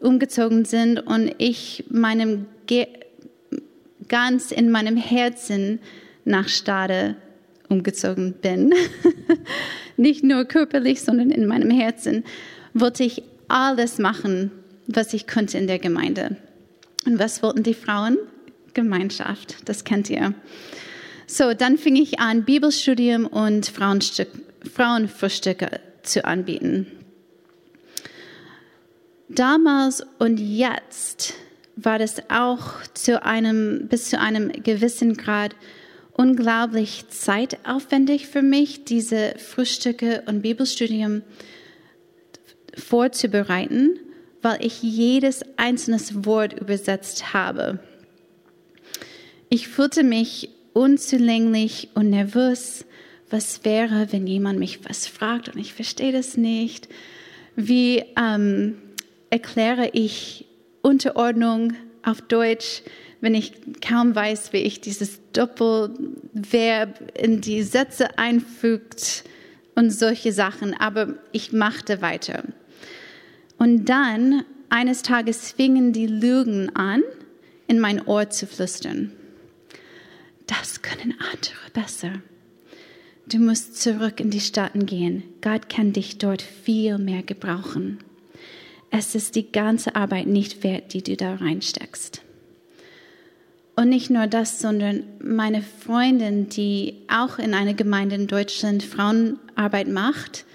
umgezogen 0.00 0.64
sind 0.66 0.98
und 0.98 1.34
ich 1.38 1.84
meinem 1.88 2.46
ganz 4.08 4.52
in 4.52 4.70
meinem 4.70 4.96
Herzen 4.96 5.80
nach 6.26 6.48
Stade 6.48 7.16
umgezogen 7.70 8.34
bin, 8.34 8.74
nicht 9.96 10.22
nur 10.24 10.44
körperlich, 10.44 11.00
sondern 11.00 11.30
in 11.30 11.46
meinem 11.46 11.70
Herzen, 11.70 12.24
wollte 12.74 13.04
ich 13.04 13.22
alles 13.48 13.98
machen, 13.98 14.50
was 14.88 15.14
ich 15.14 15.28
konnte 15.28 15.58
in 15.58 15.68
der 15.68 15.78
Gemeinde. 15.78 16.36
Und 17.06 17.20
was 17.20 17.42
wollten 17.42 17.62
die 17.62 17.74
Frauen? 17.74 18.18
Gemeinschaft, 18.74 19.56
das 19.66 19.84
kennt 19.84 20.10
ihr. 20.10 20.34
So, 21.26 21.54
dann 21.54 21.78
fing 21.78 21.96
ich 21.96 22.20
an, 22.20 22.44
Bibelstudium 22.44 23.26
und 23.26 23.66
Frauenfrühstücke 23.66 25.80
zu 26.02 26.24
anbieten. 26.24 26.86
Damals 29.28 30.06
und 30.18 30.38
jetzt 30.38 31.34
war 31.76 31.98
das 31.98 32.30
auch 32.30 32.82
zu 32.94 33.22
einem, 33.22 33.88
bis 33.88 34.10
zu 34.10 34.18
einem 34.18 34.50
gewissen 34.50 35.16
Grad 35.16 35.54
unglaublich 36.12 37.08
zeitaufwendig 37.08 38.26
für 38.26 38.42
mich, 38.42 38.84
diese 38.84 39.34
Frühstücke 39.38 40.24
und 40.26 40.42
Bibelstudium 40.42 41.22
vorzubereiten, 42.74 43.98
weil 44.42 44.64
ich 44.64 44.82
jedes 44.82 45.42
einzelne 45.56 45.98
Wort 46.24 46.52
übersetzt 46.52 47.32
habe. 47.32 47.78
Ich 49.48 49.68
fühlte 49.68 50.04
mich 50.04 50.50
unzulänglich 50.72 51.88
und 51.94 52.10
nervös 52.10 52.84
was 53.30 53.64
wäre, 53.64 54.08
wenn 54.10 54.26
jemand 54.26 54.58
mich 54.58 54.84
was 54.88 55.06
fragt 55.06 55.48
und 55.48 55.58
ich 55.58 55.74
verstehe 55.74 56.12
das 56.12 56.36
nicht? 56.36 56.88
Wie 57.56 58.04
ähm, 58.16 58.78
erkläre 59.30 59.90
ich 59.92 60.46
Unterordnung 60.82 61.74
auf 62.02 62.22
Deutsch, 62.22 62.82
wenn 63.20 63.34
ich 63.34 63.52
kaum 63.80 64.14
weiß, 64.14 64.52
wie 64.52 64.58
ich 64.58 64.80
dieses 64.80 65.20
Doppelverb 65.32 67.18
in 67.18 67.40
die 67.40 67.62
Sätze 67.62 68.18
einfügt 68.18 69.24
und 69.74 69.90
solche 69.90 70.32
Sachen. 70.32 70.74
Aber 70.78 71.14
ich 71.32 71.52
machte 71.52 72.00
weiter. 72.00 72.44
Und 73.58 73.86
dann, 73.86 74.44
eines 74.70 75.02
Tages 75.02 75.52
fingen 75.52 75.92
die 75.92 76.06
Lügen 76.06 76.74
an, 76.74 77.02
in 77.66 77.80
mein 77.80 78.06
Ohr 78.06 78.30
zu 78.30 78.46
flüstern. 78.46 79.12
Das 80.46 80.80
können 80.82 81.14
andere 81.18 81.70
besser. 81.74 82.22
Du 83.26 83.38
musst 83.38 83.80
zurück 83.82 84.20
in 84.20 84.30
die 84.30 84.40
Staaten 84.40 84.86
gehen. 84.86 85.22
Gott 85.42 85.68
kann 85.68 85.92
dich 85.92 86.16
dort 86.16 86.40
viel 86.40 86.96
mehr 86.96 87.22
gebrauchen. 87.22 87.98
Es 88.90 89.14
ist 89.14 89.34
die 89.34 89.52
ganze 89.52 89.96
Arbeit 89.96 90.26
nicht 90.26 90.64
wert, 90.64 90.94
die 90.94 91.02
du 91.02 91.14
da 91.16 91.34
reinsteckst. 91.34 92.22
Und 93.76 93.90
nicht 93.90 94.08
nur 94.08 94.26
das, 94.26 94.60
sondern 94.60 95.04
meine 95.20 95.62
Freundin, 95.62 96.48
die 96.48 96.96
auch 97.06 97.38
in 97.38 97.52
einer 97.52 97.74
Gemeinde 97.74 98.14
in 98.14 98.26
Deutschland 98.26 98.82
Frauenarbeit 98.82 99.88
macht, 99.88 100.46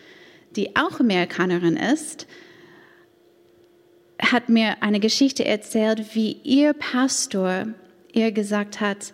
die 0.56 0.76
auch 0.76 1.00
Amerikanerin 1.00 1.78
ist, 1.78 2.28
hat 4.20 4.50
mir 4.50 4.82
eine 4.82 5.00
Geschichte 5.00 5.46
erzählt, 5.46 6.16
wie 6.16 6.38
ihr 6.44 6.74
Pastor 6.74 7.68
ihr 8.14 8.32
gesagt 8.32 8.80
hat, 8.80 9.14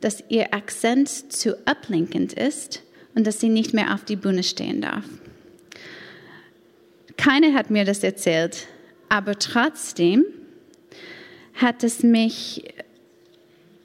dass 0.00 0.24
ihr 0.28 0.54
Akzent 0.54 1.08
zu 1.08 1.56
ablenkend 1.66 2.32
ist 2.32 2.82
und 3.14 3.26
dass 3.26 3.40
sie 3.40 3.48
nicht 3.48 3.74
mehr 3.74 3.94
auf 3.94 4.04
die 4.04 4.16
Bühne 4.16 4.42
stehen 4.42 4.80
darf. 4.80 5.04
Keiner 7.16 7.54
hat 7.54 7.70
mir 7.70 7.84
das 7.84 8.02
erzählt, 8.02 8.66
aber 9.08 9.38
trotzdem 9.38 10.24
hat 11.54 11.84
es 11.84 12.02
mich 12.02 12.64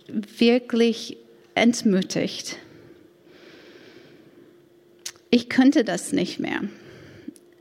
wirklich 0.08 1.18
entmutigt. 1.54 2.58
Ich 5.30 5.50
könnte 5.50 5.84
das 5.84 6.14
nicht 6.14 6.40
mehr. 6.40 6.62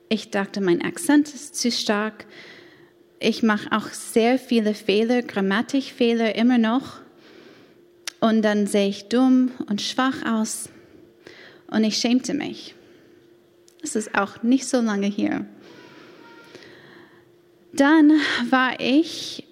Ich 0.09 0.31
dachte, 0.31 0.61
mein 0.61 0.83
Akzent 0.83 1.35
ist 1.35 1.57
zu 1.57 1.73
stark. 1.73 2.27
Ich 3.27 3.43
mache 3.43 3.73
auch 3.73 3.89
sehr 3.89 4.39
viele 4.39 4.75
Fehler, 4.75 5.23
Grammatikfehler 5.23 6.35
immer 6.35 6.59
noch. 6.59 7.01
Und 8.21 8.43
dann 8.43 8.67
sehe 8.67 8.89
ich 8.89 9.09
dumm 9.09 9.51
und 9.67 9.81
schwach 9.81 10.27
aus 10.27 10.69
und 11.69 11.85
ich 11.85 11.97
schämte 11.97 12.35
mich. 12.35 12.75
Es 13.83 13.97
ist 13.97 14.15
auch 14.15 14.43
nicht 14.43 14.69
so 14.69 14.83
lange 14.83 15.07
hier. 15.07 15.47
Dann 17.73 18.13
war 18.51 18.79
ich 18.79 19.47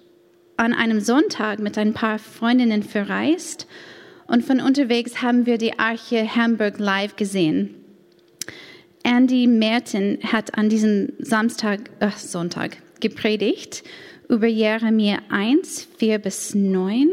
an 0.55 0.73
einem 0.73 0.99
Sonntag 0.99 1.57
mit 1.57 1.75
ein 1.79 1.93
paar 1.93 2.19
Freundinnen 2.19 2.83
verreist 2.83 3.65
und 4.27 4.45
von 4.45 4.61
unterwegs 4.61 5.23
haben 5.23 5.47
wir 5.47 5.57
die 5.57 5.79
Arche 5.79 6.35
Hamburg 6.35 6.77
live 6.77 7.15
gesehen. 7.15 7.73
Andy 9.03 9.47
Merton 9.47 10.19
hat 10.31 10.55
an 10.59 10.69
diesem 10.69 11.13
Samstag, 11.17 11.89
äh, 11.99 12.11
Sonntag 12.15 12.82
gepredigt 13.03 13.83
über 14.27 14.47
Jeremia 14.47 15.19
1, 15.29 15.87
4 15.99 16.17
bis 16.17 16.55
9. 16.55 17.11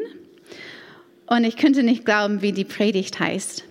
Und 1.26 1.44
ich 1.44 1.59
könnte 1.59 1.83
nicht 1.83 2.07
glauben, 2.07 2.40
wie 2.40 2.53
die 2.53 2.64
Predigt 2.64 3.20
heißt 3.20 3.64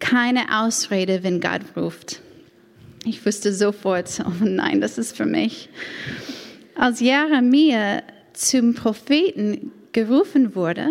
keine 0.00 0.62
Ausrede, 0.62 1.22
wenn 1.22 1.40
Gott 1.40 1.60
ruft. 1.76 2.20
Ich 3.04 3.24
wusste 3.24 3.52
sofort, 3.52 4.20
oh 4.26 4.44
nein, 4.44 4.80
das 4.80 4.98
ist 4.98 5.16
für 5.16 5.26
mich. 5.26 5.68
Als 6.74 7.00
Jeremia 7.00 8.02
zum 8.32 8.74
Propheten 8.74 9.70
gerufen 9.92 10.54
wurde, 10.54 10.88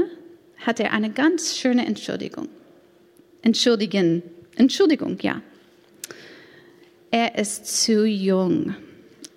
hat 0.60 0.80
er 0.80 0.94
eine 0.94 1.10
ganz 1.10 1.58
schöne 1.58 1.86
Entschuldigung. 1.86 2.48
Entschuldigen, 3.42 4.22
Entschuldigung, 4.56 5.18
ja. 5.22 5.42
Er 7.12 7.40
ist 7.40 7.84
zu 7.84 8.06
jung, 8.06 8.76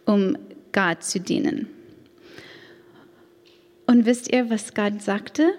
um 0.04 0.36
Gott 0.72 1.02
zu 1.02 1.20
dienen. 1.20 1.68
Und 3.86 4.06
wisst 4.06 4.32
ihr, 4.32 4.48
was 4.50 4.74
Gott 4.74 5.02
sagte? 5.02 5.52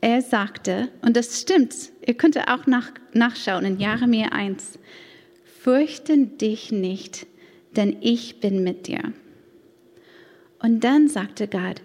Er 0.00 0.22
sagte, 0.22 0.90
und 1.02 1.16
das 1.16 1.40
stimmt, 1.40 1.74
ihr 2.06 2.14
könnt 2.14 2.36
auch 2.48 2.66
nach, 2.66 2.92
nachschauen 3.12 3.64
in 3.64 3.78
Jeremia 3.78 4.28
1, 4.28 4.78
fürchte 5.44 6.16
dich 6.18 6.72
nicht, 6.72 7.26
denn 7.74 7.96
ich 8.00 8.40
bin 8.40 8.62
mit 8.62 8.86
dir. 8.86 9.12
Und 10.58 10.84
dann 10.84 11.08
sagte 11.08 11.48
Gott, 11.48 11.80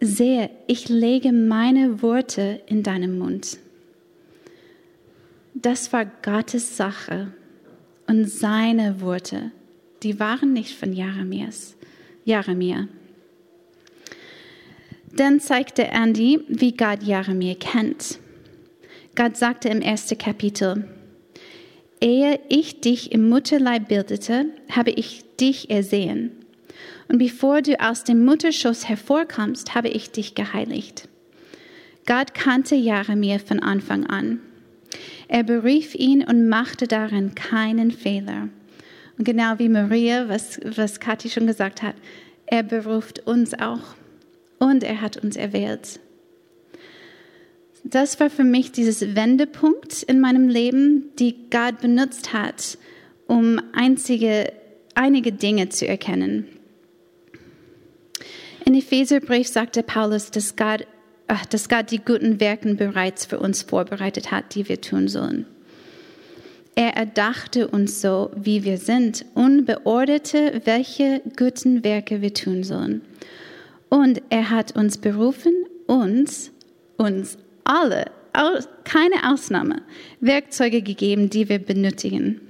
sehe, 0.00 0.50
ich 0.66 0.88
lege 0.88 1.32
meine 1.32 2.02
Worte 2.02 2.60
in 2.66 2.82
deinem 2.82 3.18
Mund. 3.18 3.58
Das 5.54 5.92
war 5.92 6.04
Gottes 6.04 6.76
Sache 6.76 7.32
und 8.08 8.28
seine 8.28 9.00
Worte, 9.00 9.52
die 10.02 10.18
waren 10.18 10.52
nicht 10.52 10.76
von 10.76 10.92
Jeremias, 10.92 11.76
Jeremia. 12.24 12.88
Dann 15.14 15.40
zeigte 15.40 15.84
Andy, 15.84 16.40
wie 16.48 16.72
Gott 16.72 17.02
Jeremia 17.02 17.54
kennt. 17.54 18.18
Gott 19.14 19.36
sagte 19.36 19.68
im 19.68 19.82
ersten 19.82 20.16
Kapitel, 20.16 20.88
Ehe 22.00 22.40
ich 22.48 22.80
dich 22.80 23.12
im 23.12 23.28
Mutterleib 23.28 23.88
bildete, 23.88 24.46
habe 24.70 24.90
ich 24.90 25.22
dich 25.38 25.70
ersehen. 25.70 26.32
Und 27.08 27.18
bevor 27.18 27.62
du 27.62 27.78
aus 27.78 28.04
dem 28.04 28.24
Mutterschoß 28.24 28.88
hervorkommst, 28.88 29.74
habe 29.74 29.88
ich 29.88 30.10
dich 30.10 30.34
geheiligt. 30.34 31.08
Gott 32.06 32.34
kannte 32.34 32.74
Jeremia 32.74 33.38
von 33.38 33.60
Anfang 33.60 34.06
an. 34.06 34.40
Er 35.28 35.44
berief 35.44 35.94
ihn 35.94 36.24
und 36.24 36.48
machte 36.48 36.88
darin 36.88 37.34
keinen 37.34 37.90
Fehler. 37.90 38.48
Und 39.18 39.24
genau 39.24 39.58
wie 39.58 39.68
Maria, 39.68 40.28
was, 40.28 40.60
was 40.64 41.00
Kathi 41.00 41.28
schon 41.28 41.46
gesagt 41.46 41.82
hat, 41.82 41.94
er 42.46 42.62
beruft 42.62 43.26
uns 43.26 43.54
auch 43.54 43.94
und 44.58 44.84
er 44.84 45.00
hat 45.00 45.16
uns 45.16 45.36
erwählt. 45.36 46.00
Das 47.84 48.20
war 48.20 48.30
für 48.30 48.44
mich 48.44 48.72
dieses 48.72 49.16
Wendepunkt 49.16 50.02
in 50.04 50.20
meinem 50.20 50.48
Leben, 50.48 51.10
die 51.18 51.34
Gott 51.50 51.80
benutzt 51.80 52.32
hat, 52.32 52.78
um 53.26 53.60
einzige, 53.72 54.52
einige 54.94 55.32
Dinge 55.32 55.68
zu 55.68 55.86
erkennen. 55.86 56.46
In 58.64 58.74
Epheserbrief 58.74 59.48
sagte 59.48 59.82
Paulus, 59.82 60.30
dass 60.30 60.54
Gott, 60.54 60.86
dass 61.50 61.68
Gott 61.68 61.90
die 61.90 61.98
guten 61.98 62.38
Werke 62.38 62.74
bereits 62.74 63.26
für 63.26 63.40
uns 63.40 63.62
vorbereitet 63.62 64.30
hat, 64.30 64.54
die 64.54 64.68
wir 64.68 64.80
tun 64.80 65.08
sollen. 65.08 65.46
Er 66.74 66.96
erdachte 66.96 67.68
uns 67.68 68.00
so, 68.00 68.30
wie 68.34 68.64
wir 68.64 68.78
sind 68.78 69.26
und 69.34 69.66
beorderte, 69.66 70.62
welche 70.64 71.20
guten 71.36 71.84
Werke 71.84 72.22
wir 72.22 72.32
tun 72.32 72.64
sollen. 72.64 73.02
Und 73.90 74.22
er 74.30 74.48
hat 74.48 74.74
uns 74.74 74.96
berufen, 74.96 75.52
uns, 75.86 76.50
uns 76.96 77.36
alle, 77.64 78.06
keine 78.84 79.30
Ausnahme, 79.30 79.82
Werkzeuge 80.20 80.80
gegeben, 80.80 81.28
die 81.28 81.50
wir 81.50 81.58
benötigen. 81.58 82.40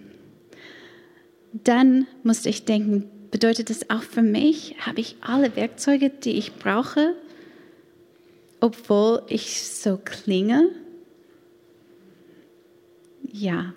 Dann 1.52 2.06
musste 2.22 2.48
ich 2.48 2.64
denken, 2.64 3.10
bedeutet 3.32 3.70
das 3.70 3.90
auch 3.90 4.02
für 4.02 4.22
mich? 4.22 4.76
Habe 4.86 5.00
ich 5.00 5.16
alle 5.20 5.56
Werkzeuge, 5.56 6.10
die 6.10 6.38
ich 6.38 6.54
brauche, 6.54 7.16
obwohl 8.60 9.22
ich 9.26 9.62
so 9.64 9.98
klinge? 10.02 10.68
Ja. 13.32 13.74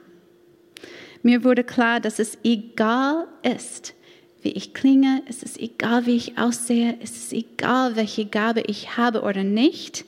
Mir 1.25 1.43
wurde 1.43 1.63
klar, 1.63 2.01
dass 2.01 2.19
es 2.19 2.37
egal 2.43 3.27
ist, 3.41 3.95
wie 4.43 4.51
ich 4.51 4.75
klinge, 4.75 5.23
es 5.27 5.41
ist 5.41 5.59
egal, 5.59 6.05
wie 6.05 6.17
ich 6.17 6.37
aussehe, 6.37 6.99
es 7.01 7.17
ist 7.17 7.33
egal, 7.33 7.95
welche 7.95 8.27
Gabe 8.27 8.61
ich 8.67 8.95
habe 8.95 9.23
oder 9.23 9.43
nicht. 9.43 10.05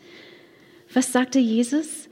Was 0.94 1.12
sagte 1.12 1.40
Jesus? 1.40 2.08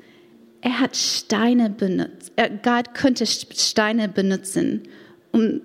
Er 0.62 0.80
hat 0.80 0.96
Steine 0.96 1.70
benutzt. 1.70 2.32
Gott 2.64 2.96
könnte 2.96 3.28
Steine 3.28 4.10
benutzen, 4.10 4.88
um 5.32 5.62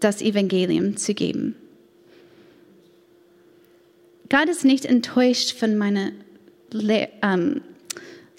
das 0.00 0.22
Evangelium 0.22 0.96
zu 0.96 1.12
geben. 1.12 1.54
Gott 4.30 4.48
ist 4.48 4.64
nicht 4.64 4.86
enttäuscht 4.86 5.52
von 5.52 5.76
meinen 5.76 6.12
Le 6.70 7.10
ähm, 7.20 7.60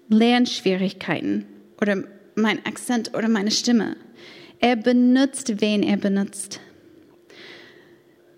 Lernschwierigkeiten 0.07 1.45
oder 1.79 2.05
mein 2.41 2.65
Akzent 2.65 3.13
oder 3.15 3.27
meine 3.27 3.51
Stimme. 3.51 3.95
Er 4.59 4.75
benutzt, 4.75 5.61
wen 5.61 5.83
er 5.83 5.97
benutzt. 5.97 6.59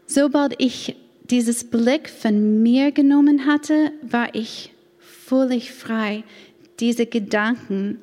Sobald 0.05 0.55
ich 0.61 0.95
dieses 1.23 1.63
Blick 1.63 2.09
von 2.09 2.61
mir 2.61 2.91
genommen 2.91 3.45
hatte, 3.45 3.91
war 4.01 4.35
ich 4.35 4.73
völlig 4.99 5.71
frei, 5.71 6.23
diese 6.79 7.05
Gedanken 7.05 7.99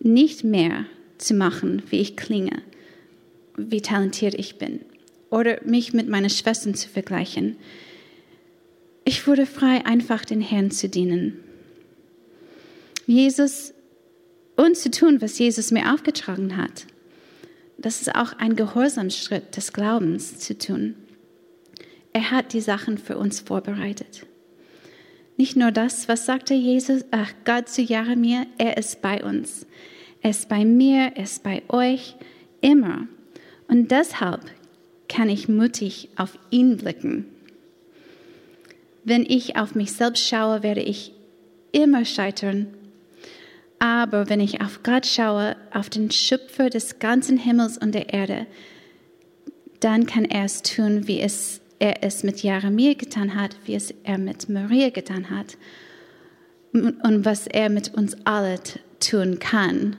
nicht 0.00 0.42
mehr 0.42 0.86
zu 1.18 1.34
machen, 1.34 1.82
wie 1.90 2.00
ich 2.00 2.16
klinge, 2.16 2.62
wie 3.56 3.80
talentiert 3.80 4.34
ich 4.34 4.58
bin 4.58 4.80
oder 5.32 5.58
mich 5.64 5.94
mit 5.94 6.08
meinen 6.08 6.28
Schwestern 6.28 6.74
zu 6.74 6.88
vergleichen. 6.88 7.56
Ich 9.04 9.26
wurde 9.26 9.46
frei, 9.46 9.84
einfach 9.86 10.26
den 10.26 10.42
Herrn 10.42 10.70
zu 10.70 10.90
dienen. 10.90 11.40
Jesus 13.06 13.72
und 14.62 14.76
zu 14.76 14.90
tun, 14.90 15.20
was 15.20 15.38
Jesus 15.38 15.70
mir 15.70 15.92
aufgetragen 15.92 16.56
hat. 16.56 16.86
Das 17.78 18.00
ist 18.00 18.14
auch 18.14 18.34
ein 18.34 18.56
Gehorsamschritt 18.56 19.56
des 19.56 19.72
Glaubens 19.72 20.38
zu 20.38 20.56
tun. 20.56 20.94
Er 22.12 22.30
hat 22.30 22.52
die 22.52 22.60
Sachen 22.60 22.98
für 22.98 23.16
uns 23.18 23.40
vorbereitet. 23.40 24.26
Nicht 25.36 25.56
nur 25.56 25.72
das, 25.72 26.08
was 26.08 26.26
sagte 26.26 26.54
Jesus, 26.54 27.04
ach 27.10 27.32
Gott 27.44 27.68
zu 27.68 27.82
Jeremia, 27.82 28.46
er 28.58 28.76
ist 28.76 29.02
bei 29.02 29.24
uns. 29.24 29.66
Er 30.20 30.30
ist 30.30 30.48
bei 30.48 30.64
mir, 30.64 31.12
er 31.16 31.24
ist 31.24 31.42
bei 31.42 31.62
euch, 31.68 32.14
immer. 32.60 33.08
Und 33.66 33.90
deshalb 33.90 34.42
kann 35.08 35.28
ich 35.28 35.48
mutig 35.48 36.10
auf 36.16 36.38
ihn 36.50 36.76
blicken. 36.76 37.26
Wenn 39.04 39.26
ich 39.26 39.56
auf 39.56 39.74
mich 39.74 39.92
selbst 39.92 40.26
schaue, 40.26 40.62
werde 40.62 40.82
ich 40.82 41.12
immer 41.72 42.04
scheitern. 42.04 42.68
Aber 43.82 44.28
wenn 44.28 44.38
ich 44.38 44.60
auf 44.60 44.84
Gott 44.84 45.06
schaue, 45.06 45.56
auf 45.72 45.90
den 45.90 46.12
Schöpfer 46.12 46.70
des 46.70 47.00
ganzen 47.00 47.36
Himmels 47.36 47.76
und 47.76 47.96
der 47.96 48.14
Erde, 48.14 48.46
dann 49.80 50.06
kann 50.06 50.24
er 50.24 50.44
es 50.44 50.62
tun, 50.62 51.08
wie 51.08 51.20
es 51.20 51.60
er 51.80 52.04
es 52.04 52.22
mit 52.22 52.44
Jeremia 52.44 52.94
getan 52.94 53.34
hat, 53.34 53.56
wie 53.64 53.74
es 53.74 53.92
er 54.04 54.18
mit 54.18 54.48
Maria 54.48 54.90
getan 54.90 55.30
hat 55.30 55.58
und 56.72 57.24
was 57.24 57.48
er 57.48 57.70
mit 57.70 57.92
uns 57.92 58.16
alle 58.22 58.60
tun 59.00 59.40
kann 59.40 59.96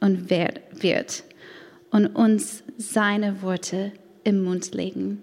und 0.00 0.30
wird 0.30 1.24
und 1.90 2.06
uns 2.06 2.64
seine 2.78 3.42
Worte 3.42 3.92
im 4.24 4.44
Mund 4.44 4.74
legen. 4.74 5.20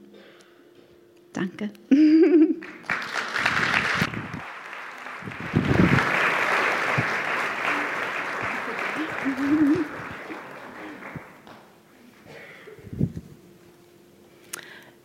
Danke. 1.34 1.72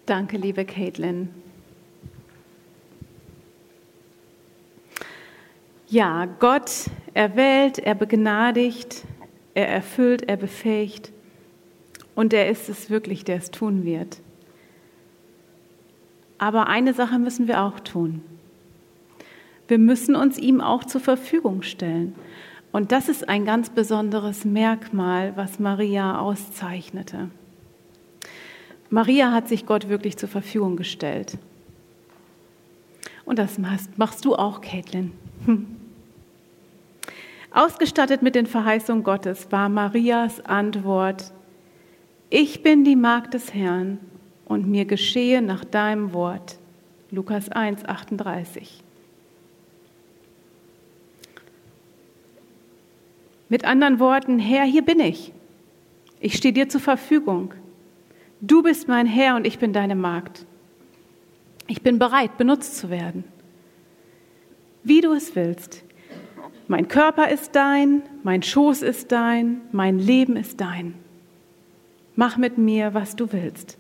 Danke, 0.09 0.39
liebe 0.39 0.65
Caitlin. 0.65 1.29
Ja, 5.87 6.25
Gott 6.25 6.89
erwählt, 7.13 7.79
er 7.79 7.95
begnadigt, 7.95 9.05
er 9.53 9.69
erfüllt, 9.69 10.27
er 10.27 10.39
befähigt 10.39 11.13
und 12.15 12.33
er 12.33 12.49
ist 12.49 12.71
es 12.71 12.89
wirklich, 12.89 13.25
der 13.25 13.37
es 13.37 13.51
tun 13.51 13.85
wird. 13.85 14.23
Aber 16.39 16.69
eine 16.69 16.95
Sache 16.95 17.19
müssen 17.19 17.47
wir 17.47 17.63
auch 17.63 17.79
tun. 17.79 18.23
Wir 19.67 19.79
müssen 19.79 20.17
uns 20.17 20.39
ihm 20.39 20.63
auch 20.63 20.85
zur 20.85 21.03
Verfügung 21.03 21.61
stellen. 21.61 22.15
Und 22.73 22.93
das 22.93 23.11
ist 23.11 23.29
ein 23.29 23.45
ganz 23.45 23.69
besonderes 23.69 24.47
Merkmal, 24.47 25.37
was 25.37 25.59
Maria 25.59 26.19
auszeichnete. 26.19 27.29
Maria 28.91 29.33
hat 29.33 29.49
sich 29.49 29.67
Gott 29.67 29.89
wirklich 29.89 30.17
zur 30.17 30.29
Verfügung 30.29 30.77
gestellt. 30.77 31.37
Und 33.25 33.39
das 33.39 33.59
machst 33.59 34.25
du 34.25 34.35
auch, 34.35 34.61
Caitlin. 34.61 35.13
Hm. 35.45 35.77
Ausgestattet 37.51 38.23
mit 38.23 38.35
den 38.35 38.47
Verheißungen 38.47 39.05
Gottes 39.05 39.51
war 39.51 39.69
Marias 39.69 40.45
Antwort, 40.45 41.33
ich 42.31 42.63
bin 42.63 42.85
die 42.85 42.97
Magd 42.97 43.33
des 43.33 43.55
Herrn 43.55 43.99
und 44.45 44.67
mir 44.67 44.85
geschehe 44.85 45.41
nach 45.41 45.65
deinem 45.65 46.13
Wort. 46.13 46.59
Lukas 47.11 47.49
1, 47.49 47.87
38. 47.87 48.83
Mit 53.49 53.65
anderen 53.65 53.99
Worten, 53.99 54.39
Herr, 54.39 54.65
hier 54.65 54.83
bin 54.83 55.01
ich. 55.01 55.33
Ich 56.21 56.35
stehe 56.35 56.53
dir 56.53 56.69
zur 56.69 56.83
Verfügung. 56.83 57.55
Du 58.41 58.63
bist 58.63 58.87
mein 58.89 59.07
Herr 59.07 59.37
und 59.37 59.47
ich 59.47 59.59
bin 59.59 59.73
deine 59.73 59.97
Magd. 59.97 60.47
Ich 61.67 61.83
bin 61.83 61.99
bereit, 61.99 62.39
benutzt 62.39 62.77
zu 62.77 62.89
werden. 62.89 63.25
Wie 64.85 65.01
du 65.01 65.13
es 65.13 65.35
willst. 65.35 65.83
Mein 66.69 66.89
Körper 66.89 67.31
ist 67.31 67.57
dein, 67.57 68.03
mein 68.23 68.43
Schoß 68.43 68.83
ist 68.83 69.11
dein, 69.11 69.63
mein 69.73 69.99
Leben 69.99 70.37
ist 70.37 70.61
dein. 70.61 70.95
Mach 72.15 72.37
mit 72.37 72.59
mir, 72.59 72.95
was 72.95 73.17
du 73.17 73.33
willst. 73.33 73.79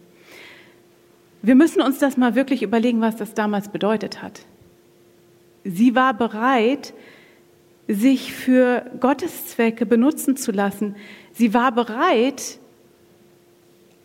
Wir 1.42 1.54
müssen 1.54 1.80
uns 1.80 1.98
das 1.98 2.16
mal 2.16 2.34
wirklich 2.34 2.62
überlegen, 2.62 3.00
was 3.00 3.16
das 3.16 3.34
damals 3.34 3.68
bedeutet 3.68 4.22
hat. 4.22 4.40
Sie 5.64 5.94
war 5.94 6.14
bereit, 6.14 6.94
sich 7.86 8.32
für 8.32 8.90
Gottes 9.00 9.46
Zwecke 9.46 9.86
benutzen 9.86 10.36
zu 10.36 10.50
lassen. 10.50 10.96
Sie 11.32 11.54
war 11.54 11.72
bereit, 11.72 12.58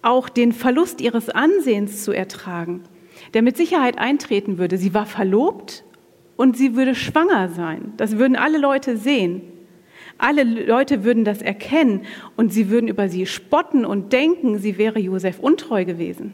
auch 0.03 0.29
den 0.29 0.51
Verlust 0.51 1.01
ihres 1.01 1.29
Ansehens 1.29 2.03
zu 2.03 2.11
ertragen, 2.11 2.83
der 3.33 3.41
mit 3.41 3.57
Sicherheit 3.57 3.97
eintreten 3.97 4.57
würde. 4.57 4.77
Sie 4.77 4.93
war 4.93 5.05
verlobt 5.05 5.83
und 6.35 6.57
sie 6.57 6.75
würde 6.75 6.95
schwanger 6.95 7.49
sein. 7.49 7.93
Das 7.97 8.17
würden 8.17 8.35
alle 8.35 8.57
Leute 8.57 8.97
sehen. 8.97 9.41
Alle 10.17 10.43
Leute 10.43 11.03
würden 11.03 11.25
das 11.25 11.41
erkennen 11.41 12.05
und 12.37 12.53
sie 12.53 12.69
würden 12.69 12.87
über 12.87 13.09
sie 13.09 13.25
spotten 13.25 13.83
und 13.85 14.13
denken, 14.13 14.59
sie 14.59 14.77
wäre 14.77 14.99
Josef 14.99 15.39
untreu 15.39 15.85
gewesen. 15.85 16.33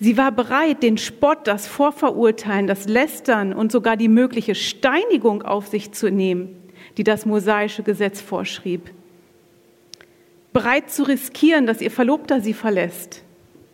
Sie 0.00 0.16
war 0.16 0.30
bereit, 0.30 0.82
den 0.82 0.96
Spott, 0.96 1.46
das 1.46 1.66
Vorverurteilen, 1.66 2.66
das 2.66 2.86
Lästern 2.86 3.52
und 3.52 3.72
sogar 3.72 3.96
die 3.96 4.08
mögliche 4.08 4.54
Steinigung 4.54 5.42
auf 5.42 5.66
sich 5.66 5.92
zu 5.92 6.10
nehmen, 6.10 6.56
die 6.96 7.04
das 7.04 7.26
mosaische 7.26 7.82
Gesetz 7.82 8.20
vorschrieb. 8.20 8.90
Bereit 10.58 10.90
zu 10.90 11.04
riskieren, 11.04 11.66
dass 11.66 11.80
ihr 11.80 11.90
Verlobter 11.90 12.40
sie 12.40 12.54
verlässt. 12.54 13.22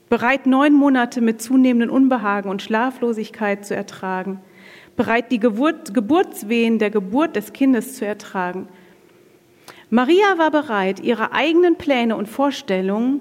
Bereit, 0.08 0.46
neun 0.46 0.74
Monate 0.74 1.20
mit 1.20 1.40
zunehmendem 1.40 1.94
Unbehagen 1.94 2.50
und 2.50 2.62
Schlaflosigkeit 2.62 3.64
zu 3.64 3.74
ertragen. 3.74 4.40
Bereit, 4.96 5.32
die 5.32 5.40
Geburt, 5.40 5.94
Geburtswehen 5.94 6.78
der 6.78 6.90
Geburt 6.90 7.36
des 7.36 7.52
Kindes 7.52 7.96
zu 7.96 8.06
ertragen. 8.06 8.68
Maria 9.90 10.36
war 10.36 10.50
bereit, 10.50 11.00
ihre 11.00 11.32
eigenen 11.32 11.76
Pläne 11.76 12.16
und 12.16 12.28
Vorstellungen 12.28 13.20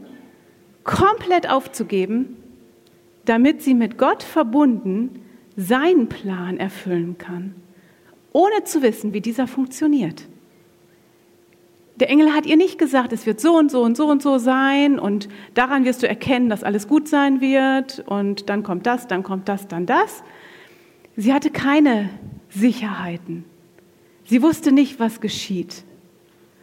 komplett 0.84 1.50
aufzugeben 1.50 2.38
damit 3.26 3.62
sie 3.62 3.74
mit 3.74 3.98
Gott 3.98 4.24
verbunden 4.24 5.22
seinen 5.56 6.10
Plan 6.10 6.58
erfüllen 6.58 7.18
kann, 7.18 7.56
ohne 8.32 8.64
zu 8.64 8.82
wissen, 8.82 9.14
wie 9.14 9.22
dieser 9.22 9.48
funktioniert. 9.48 10.28
Der 11.98 12.10
Engel 12.10 12.34
hat 12.34 12.46
ihr 12.46 12.58
nicht 12.58 12.80
gesagt, 12.80 13.14
es 13.14 13.26
wird 13.26 13.40
so 13.40 13.56
und 13.56 13.70
so 13.70 13.82
und 13.82 13.96
so 13.96 14.08
und 14.08 14.22
so 14.22 14.40
sein 14.40 14.98
und 14.98 15.30
daran 15.54 15.86
wirst 15.86 16.02
du 16.02 16.08
erkennen, 16.08 16.50
dass 16.50 16.64
alles 16.64 16.88
gut 16.88 17.08
sein 17.08 17.40
wird 17.40 18.04
und 18.08 18.50
dann 18.50 18.64
kommt 18.64 18.88
das, 18.88 19.08
dann 19.08 19.22
kommt 19.22 19.48
das, 19.48 19.68
dann 19.68 19.86
das. 19.86 20.24
Sie 21.16 21.34
hatte 21.34 21.52
keine 21.52 22.10
Sicherheiten. 22.50 23.46
Sie 24.26 24.42
wusste 24.42 24.72
nicht, 24.72 25.00
was 25.00 25.22
geschieht. 25.22 25.84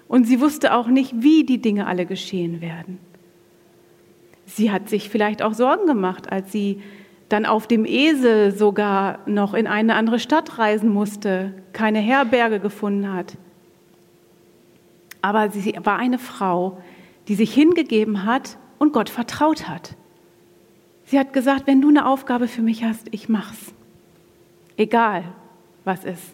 Und 0.08 0.24
sie 0.24 0.40
wusste 0.40 0.74
auch 0.74 0.88
nicht, 0.88 1.12
wie 1.22 1.44
die 1.44 1.62
Dinge 1.62 1.86
alle 1.86 2.06
geschehen 2.06 2.60
werden. 2.60 2.98
Sie 4.46 4.72
hat 4.72 4.88
sich 4.88 5.08
vielleicht 5.08 5.42
auch 5.42 5.54
Sorgen 5.54 5.86
gemacht, 5.86 6.32
als 6.32 6.50
sie 6.50 6.82
dann 7.28 7.46
auf 7.46 7.68
dem 7.68 7.84
Esel 7.84 8.50
sogar 8.50 9.20
noch 9.26 9.54
in 9.54 9.68
eine 9.68 9.94
andere 9.94 10.18
Stadt 10.18 10.58
reisen 10.58 10.90
musste, 10.92 11.54
keine 11.72 12.00
Herberge 12.00 12.58
gefunden 12.58 13.12
hat. 13.12 13.36
Aber 15.22 15.50
sie 15.50 15.74
war 15.82 15.98
eine 15.98 16.18
Frau, 16.18 16.78
die 17.28 17.34
sich 17.34 17.52
hingegeben 17.52 18.24
hat 18.24 18.58
und 18.78 18.92
Gott 18.92 19.10
vertraut 19.10 19.68
hat. 19.68 19.96
Sie 21.04 21.18
hat 21.18 21.32
gesagt, 21.32 21.66
wenn 21.66 21.80
du 21.80 21.88
eine 21.88 22.06
Aufgabe 22.06 22.48
für 22.48 22.62
mich 22.62 22.84
hast, 22.84 23.08
ich 23.10 23.28
mach's. 23.28 23.74
Egal, 24.76 25.24
was 25.84 26.04
ist. 26.04 26.32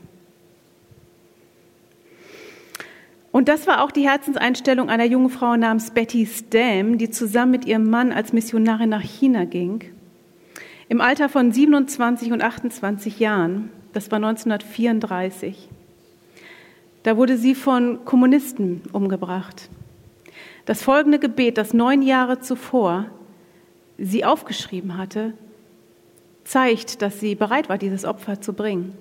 Und 3.32 3.48
das 3.48 3.66
war 3.66 3.82
auch 3.82 3.90
die 3.90 4.08
Herzenseinstellung 4.08 4.88
einer 4.88 5.04
jungen 5.04 5.28
Frau 5.28 5.56
namens 5.56 5.90
Betty 5.90 6.24
Stam, 6.24 6.96
die 6.96 7.10
zusammen 7.10 7.50
mit 7.50 7.66
ihrem 7.66 7.90
Mann 7.90 8.12
als 8.12 8.32
Missionarin 8.32 8.88
nach 8.88 9.02
China 9.02 9.44
ging. 9.44 9.84
Im 10.88 11.00
Alter 11.00 11.28
von 11.28 11.52
27 11.52 12.32
und 12.32 12.42
28 12.42 13.18
Jahren, 13.18 13.70
das 13.92 14.10
war 14.10 14.16
1934. 14.16 15.68
Da 17.06 17.16
wurde 17.16 17.36
sie 17.36 17.54
von 17.54 18.04
Kommunisten 18.04 18.82
umgebracht. 18.90 19.70
Das 20.64 20.82
folgende 20.82 21.20
Gebet, 21.20 21.56
das 21.56 21.72
neun 21.72 22.02
Jahre 22.02 22.40
zuvor 22.40 23.06
sie 23.96 24.24
aufgeschrieben 24.24 24.98
hatte, 24.98 25.32
zeigt, 26.42 27.02
dass 27.02 27.20
sie 27.20 27.36
bereit 27.36 27.68
war, 27.68 27.78
dieses 27.78 28.04
Opfer 28.04 28.40
zu 28.40 28.54
bringen. 28.54 28.98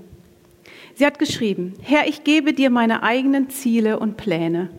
Sie 0.94 1.04
hat 1.04 1.18
geschrieben, 1.18 1.74
Herr, 1.82 2.08
ich 2.08 2.24
gebe 2.24 2.54
dir 2.54 2.70
meine 2.70 3.02
eigenen 3.02 3.50
Ziele 3.50 3.98
und 3.98 4.18
Pläne. 4.18 4.70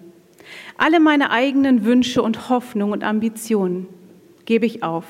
Alle 0.76 1.00
meine 1.00 1.32
eigenen 1.32 1.84
Wünsche 1.84 2.22
und 2.22 2.48
Hoffnungen 2.48 2.92
und 2.92 3.02
Ambitionen 3.02 3.88
gebe 4.44 4.66
ich 4.66 4.84
auf. 4.84 5.04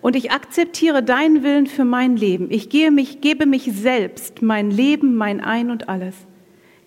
Und 0.00 0.16
ich 0.16 0.30
akzeptiere 0.30 1.02
deinen 1.02 1.42
Willen 1.42 1.66
für 1.66 1.84
mein 1.84 2.16
Leben. 2.16 2.50
Ich 2.50 2.70
gehe 2.70 2.90
mich, 2.90 3.20
gebe 3.20 3.44
mich 3.44 3.70
selbst, 3.70 4.40
mein 4.40 4.70
Leben, 4.70 5.14
mein 5.14 5.42
Ein 5.42 5.70
und 5.70 5.90
alles, 5.90 6.14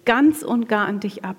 ganz 0.08 0.42
und 0.42 0.68
gar 0.68 0.88
an 0.88 1.00
dich 1.00 1.24
ab, 1.24 1.36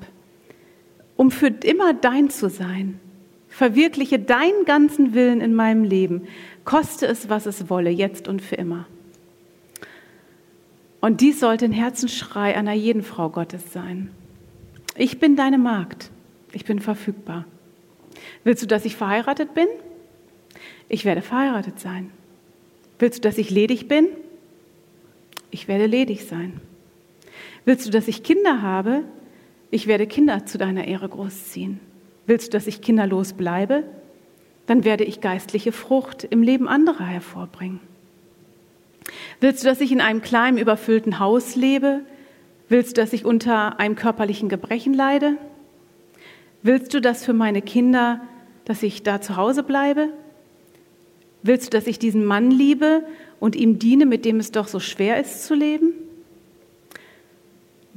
um 1.16 1.32
für 1.32 1.48
immer 1.48 1.94
dein 1.94 2.30
zu 2.30 2.48
sein. 2.48 3.00
Verwirkliche 3.48 4.20
deinen 4.20 4.66
ganzen 4.66 5.14
Willen 5.14 5.40
in 5.40 5.54
meinem 5.54 5.82
Leben, 5.82 6.28
koste 6.64 7.06
es, 7.06 7.28
was 7.28 7.46
es 7.46 7.68
wolle, 7.70 7.90
jetzt 7.90 8.28
und 8.28 8.42
für 8.42 8.54
immer. 8.54 8.86
Und 11.00 11.20
dies 11.20 11.40
sollte 11.40 11.64
ein 11.64 11.72
Herzensschrei 11.72 12.56
einer 12.56 12.74
jeden 12.74 13.02
Frau 13.02 13.30
Gottes 13.30 13.72
sein. 13.72 14.10
Ich 14.96 15.18
bin 15.18 15.34
deine 15.34 15.58
Magd. 15.58 16.10
Ich 16.52 16.64
bin 16.64 16.80
verfügbar. 16.80 17.46
Willst 18.44 18.62
du, 18.62 18.66
dass 18.66 18.84
ich 18.84 18.96
verheiratet 18.96 19.54
bin? 19.54 19.68
Ich 20.88 21.04
werde 21.04 21.22
verheiratet 21.22 21.80
sein. 21.80 22.10
Willst 22.98 23.18
du, 23.18 23.28
dass 23.28 23.38
ich 23.38 23.50
ledig 23.50 23.88
bin? 23.88 24.08
Ich 25.50 25.68
werde 25.68 25.86
ledig 25.86 26.26
sein. 26.26 26.60
Willst 27.64 27.86
du, 27.86 27.90
dass 27.90 28.08
ich 28.08 28.22
Kinder 28.22 28.62
habe? 28.62 29.04
Ich 29.70 29.86
werde 29.86 30.06
Kinder 30.06 30.46
zu 30.46 30.58
deiner 30.58 30.86
Ehre 30.86 31.08
großziehen. 31.08 31.80
Willst 32.26 32.48
du, 32.48 32.50
dass 32.56 32.66
ich 32.66 32.80
kinderlos 32.80 33.32
bleibe? 33.32 33.84
Dann 34.66 34.84
werde 34.84 35.04
ich 35.04 35.20
geistliche 35.20 35.72
Frucht 35.72 36.24
im 36.24 36.42
Leben 36.42 36.68
anderer 36.68 37.04
hervorbringen. 37.04 37.80
Willst 39.40 39.62
du, 39.62 39.68
dass 39.68 39.80
ich 39.80 39.92
in 39.92 40.00
einem 40.00 40.20
kleinen, 40.20 40.58
überfüllten 40.58 41.18
Haus 41.18 41.56
lebe? 41.56 42.00
Willst 42.68 42.96
du, 42.96 43.00
dass 43.00 43.12
ich 43.12 43.24
unter 43.24 43.80
einem 43.80 43.96
körperlichen 43.96 44.48
Gebrechen 44.48 44.92
leide? 44.92 45.36
Willst 46.62 46.92
du 46.92 47.00
das 47.00 47.24
für 47.24 47.32
meine 47.32 47.62
Kinder, 47.62 48.20
dass 48.64 48.82
ich 48.82 49.02
da 49.02 49.20
zu 49.20 49.36
Hause 49.36 49.62
bleibe? 49.62 50.08
Willst 51.42 51.66
du, 51.66 51.70
dass 51.70 51.86
ich 51.86 51.98
diesen 51.98 52.24
Mann 52.24 52.50
liebe 52.50 53.04
und 53.40 53.56
ihm 53.56 53.78
diene, 53.78 54.04
mit 54.04 54.24
dem 54.24 54.40
es 54.40 54.50
doch 54.50 54.68
so 54.68 54.80
schwer 54.80 55.20
ist 55.20 55.46
zu 55.46 55.54
leben? 55.54 55.94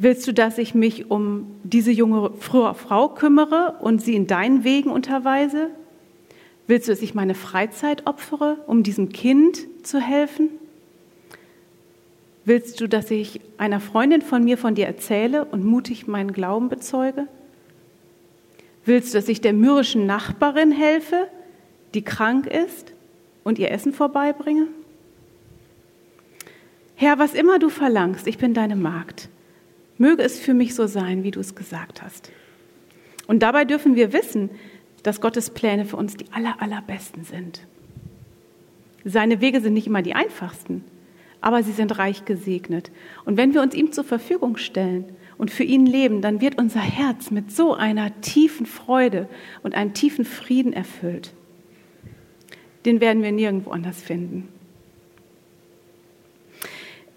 Willst 0.04 0.28
du, 0.28 0.34
dass 0.34 0.58
ich 0.58 0.74
mich 0.74 1.12
um 1.12 1.46
diese 1.62 1.92
junge 1.92 2.32
Frau 2.40 3.10
kümmere 3.10 3.76
und 3.82 4.02
sie 4.02 4.16
in 4.16 4.26
deinen 4.26 4.64
Wegen 4.64 4.90
unterweise? 4.90 5.70
Willst 6.66 6.88
du, 6.88 6.92
dass 6.92 7.04
ich 7.04 7.14
meine 7.14 7.36
Freizeit 7.36 8.08
opfere, 8.08 8.58
um 8.66 8.82
diesem 8.82 9.10
Kind 9.10 9.60
zu 9.84 10.00
helfen? 10.00 10.50
Willst 12.46 12.82
du, 12.82 12.88
dass 12.88 13.12
ich 13.12 13.42
einer 13.60 13.80
Freundin 13.80 14.24
von 14.24 14.44
mir 14.44 14.58
von 14.58 14.74
dir 14.74 14.88
erzähle 14.88 15.46
und 15.46 15.64
mutig 15.64 16.08
meinen 16.08 16.34
Glauben 16.34 16.68
bezeuge? 16.68 17.28
Willst 18.86 19.14
du, 19.14 19.20
dass 19.20 19.30
ich 19.30 19.40
der 19.40 19.54
mürrischen 19.54 20.08
Nachbarin 20.08 20.72
helfe, 20.72 21.28
die 21.94 22.02
krank 22.02 22.48
ist 22.48 22.92
und 23.44 23.60
ihr 23.60 23.70
Essen 23.70 23.94
vorbeibringe? 23.94 24.66
Herr, 26.96 27.20
was 27.20 27.36
immer 27.36 27.60
du 27.60 27.70
verlangst, 27.70 28.26
ich 28.26 28.40
bin 28.40 28.56
deine 28.56 28.76
Magd. 28.76 29.30
Möge 30.02 30.24
es 30.24 30.40
für 30.40 30.56
mich 30.56 30.74
so 30.74 30.88
sein, 30.88 31.24
wie 31.24 31.30
du 31.30 31.40
es 31.40 31.54
gesagt 31.54 32.02
hast. 32.02 32.32
Und 33.28 33.44
dabei 33.44 33.66
dürfen 33.66 33.96
wir 33.96 34.14
wissen, 34.14 34.50
dass 35.04 35.22
Gottes 35.22 35.52
Pläne 35.52 35.86
für 35.86 35.96
uns 35.96 36.18
die 36.18 36.26
aller, 36.32 36.60
allerbesten 36.60 37.24
sind. 37.24 37.68
Seine 39.06 39.42
Wege 39.42 39.62
sind 39.62 39.76
nicht 39.76 39.86
immer 39.86 40.02
die 40.02 40.16
einfachsten, 40.16 40.84
aber 41.40 41.62
sie 41.62 41.72
sind 41.72 42.00
reich 42.00 42.26
gesegnet. 42.26 42.90
Und 43.26 43.38
wenn 43.38 43.54
wir 43.54 43.62
uns 43.62 43.76
ihm 43.76 43.92
zur 43.92 44.04
Verfügung 44.04 44.58
stellen 44.58 45.06
und 45.38 45.52
für 45.52 45.64
ihn 45.64 45.86
leben, 45.86 46.24
dann 46.24 46.42
wird 46.42 46.58
unser 46.58 46.82
Herz 46.82 47.30
mit 47.30 47.52
so 47.52 47.76
einer 47.76 48.22
tiefen 48.22 48.66
Freude 48.66 49.30
und 49.62 49.76
einem 49.76 49.94
tiefen 49.94 50.26
Frieden 50.26 50.74
erfüllt. 50.74 51.32
Den 52.86 53.02
werden 53.02 53.22
wir 53.22 53.32
nirgendwo 53.32 53.70
anders 53.70 54.02
finden. 54.02 54.48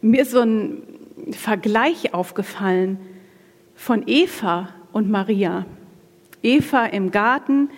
Mir 0.02 0.20
ist 0.20 0.32
so 0.32 0.40
ein 0.40 0.82
Vergleich 1.30 2.14
aufgefallen 2.14 2.98
von 3.74 4.04
Eva 4.06 4.70
und 4.92 5.10
Maria. 5.10 5.66
Eva 6.42 6.86
im 6.86 7.10
Garten, 7.10 7.70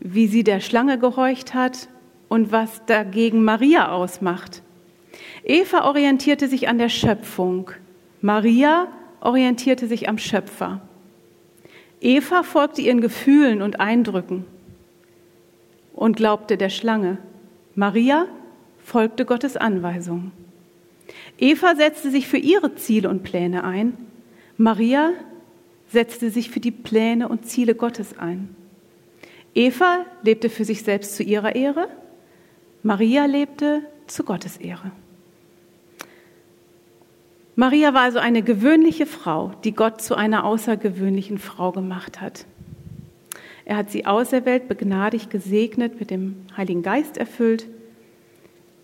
wie 0.00 0.26
sie 0.26 0.44
der 0.44 0.60
Schlange 0.60 0.98
gehorcht 0.98 1.54
hat 1.54 1.88
und 2.28 2.52
was 2.52 2.84
dagegen 2.86 3.44
Maria 3.44 3.90
ausmacht. 3.90 4.62
Eva 5.44 5.86
orientierte 5.86 6.48
sich 6.48 6.68
an 6.68 6.78
der 6.78 6.88
Schöpfung. 6.88 7.70
Maria 8.20 8.88
orientierte 9.20 9.86
sich 9.86 10.08
am 10.08 10.18
Schöpfer. 10.18 10.80
Eva 12.00 12.42
folgte 12.42 12.82
ihren 12.82 13.00
Gefühlen 13.00 13.62
und 13.62 13.80
Eindrücken 13.80 14.44
und 15.94 16.16
glaubte 16.16 16.56
der 16.56 16.68
Schlange. 16.68 17.18
Maria 17.74 18.26
folgte 18.78 19.24
Gottes 19.24 19.56
Anweisungen. 19.56 20.32
Eva 21.38 21.76
setzte 21.76 22.10
sich 22.10 22.26
für 22.26 22.36
ihre 22.36 22.74
Ziele 22.74 23.08
und 23.08 23.22
Pläne 23.22 23.64
ein. 23.64 23.96
Maria 24.56 25.12
setzte 25.90 26.30
sich 26.30 26.50
für 26.50 26.60
die 26.60 26.72
Pläne 26.72 27.28
und 27.28 27.46
Ziele 27.46 27.74
Gottes 27.74 28.18
ein. 28.18 28.54
Eva 29.54 30.04
lebte 30.22 30.50
für 30.50 30.64
sich 30.64 30.82
selbst 30.82 31.16
zu 31.16 31.22
ihrer 31.22 31.54
Ehre. 31.54 31.88
Maria 32.82 33.24
lebte 33.24 33.82
zu 34.06 34.24
Gottes 34.24 34.56
Ehre. 34.56 34.90
Maria 37.56 37.92
war 37.92 38.02
also 38.02 38.18
eine 38.20 38.42
gewöhnliche 38.42 39.06
Frau, 39.06 39.52
die 39.64 39.72
Gott 39.72 40.00
zu 40.00 40.14
einer 40.14 40.44
außergewöhnlichen 40.44 41.38
Frau 41.38 41.72
gemacht 41.72 42.20
hat. 42.20 42.46
Er 43.64 43.76
hat 43.76 43.90
sie 43.90 44.06
auserwählt, 44.06 44.68
begnadigt, 44.68 45.30
gesegnet, 45.30 45.98
mit 45.98 46.10
dem 46.10 46.36
Heiligen 46.56 46.82
Geist 46.82 47.16
erfüllt. 47.16 47.66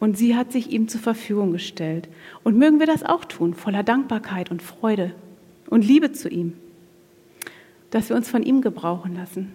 Und 0.05 0.19
sie 0.19 0.37
hat 0.37 0.53
sich 0.53 0.71
ihm 0.71 0.87
zur 0.87 1.01
Verfügung 1.01 1.53
gestellt. 1.53 2.11
Und 2.43 2.59
mögen 2.59 2.79
wir 2.79 2.87
das 2.87 3.03
auch 3.03 3.25
tun, 3.25 3.55
voller 3.55 3.83
Dankbarkeit 3.83 4.51
und 4.51 4.61
Freude 4.61 5.15
und 5.71 5.83
Liebe 5.83 6.13
zu 6.13 6.29
ihm, 6.29 6.53
dass 7.89 8.11
wir 8.11 8.17
uns 8.17 8.29
von 8.29 8.43
ihm 8.43 8.61
gebrauchen 8.61 9.15
lassen. 9.17 9.51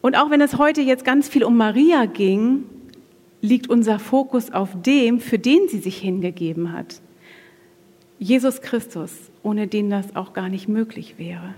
Und 0.00 0.16
auch 0.16 0.30
wenn 0.30 0.40
es 0.40 0.58
heute 0.58 0.80
jetzt 0.80 1.04
ganz 1.04 1.28
viel 1.28 1.44
um 1.44 1.56
Maria 1.56 2.06
ging, 2.06 2.64
liegt 3.40 3.70
unser 3.70 4.00
Fokus 4.00 4.50
auf 4.50 4.70
dem, 4.82 5.20
für 5.20 5.38
den 5.38 5.68
sie 5.68 5.78
sich 5.78 5.98
hingegeben 5.98 6.72
hat. 6.72 7.00
Jesus 8.18 8.62
Christus, 8.62 9.12
ohne 9.44 9.68
den 9.68 9.90
das 9.90 10.16
auch 10.16 10.32
gar 10.32 10.48
nicht 10.48 10.66
möglich 10.66 11.18
wäre. 11.18 11.54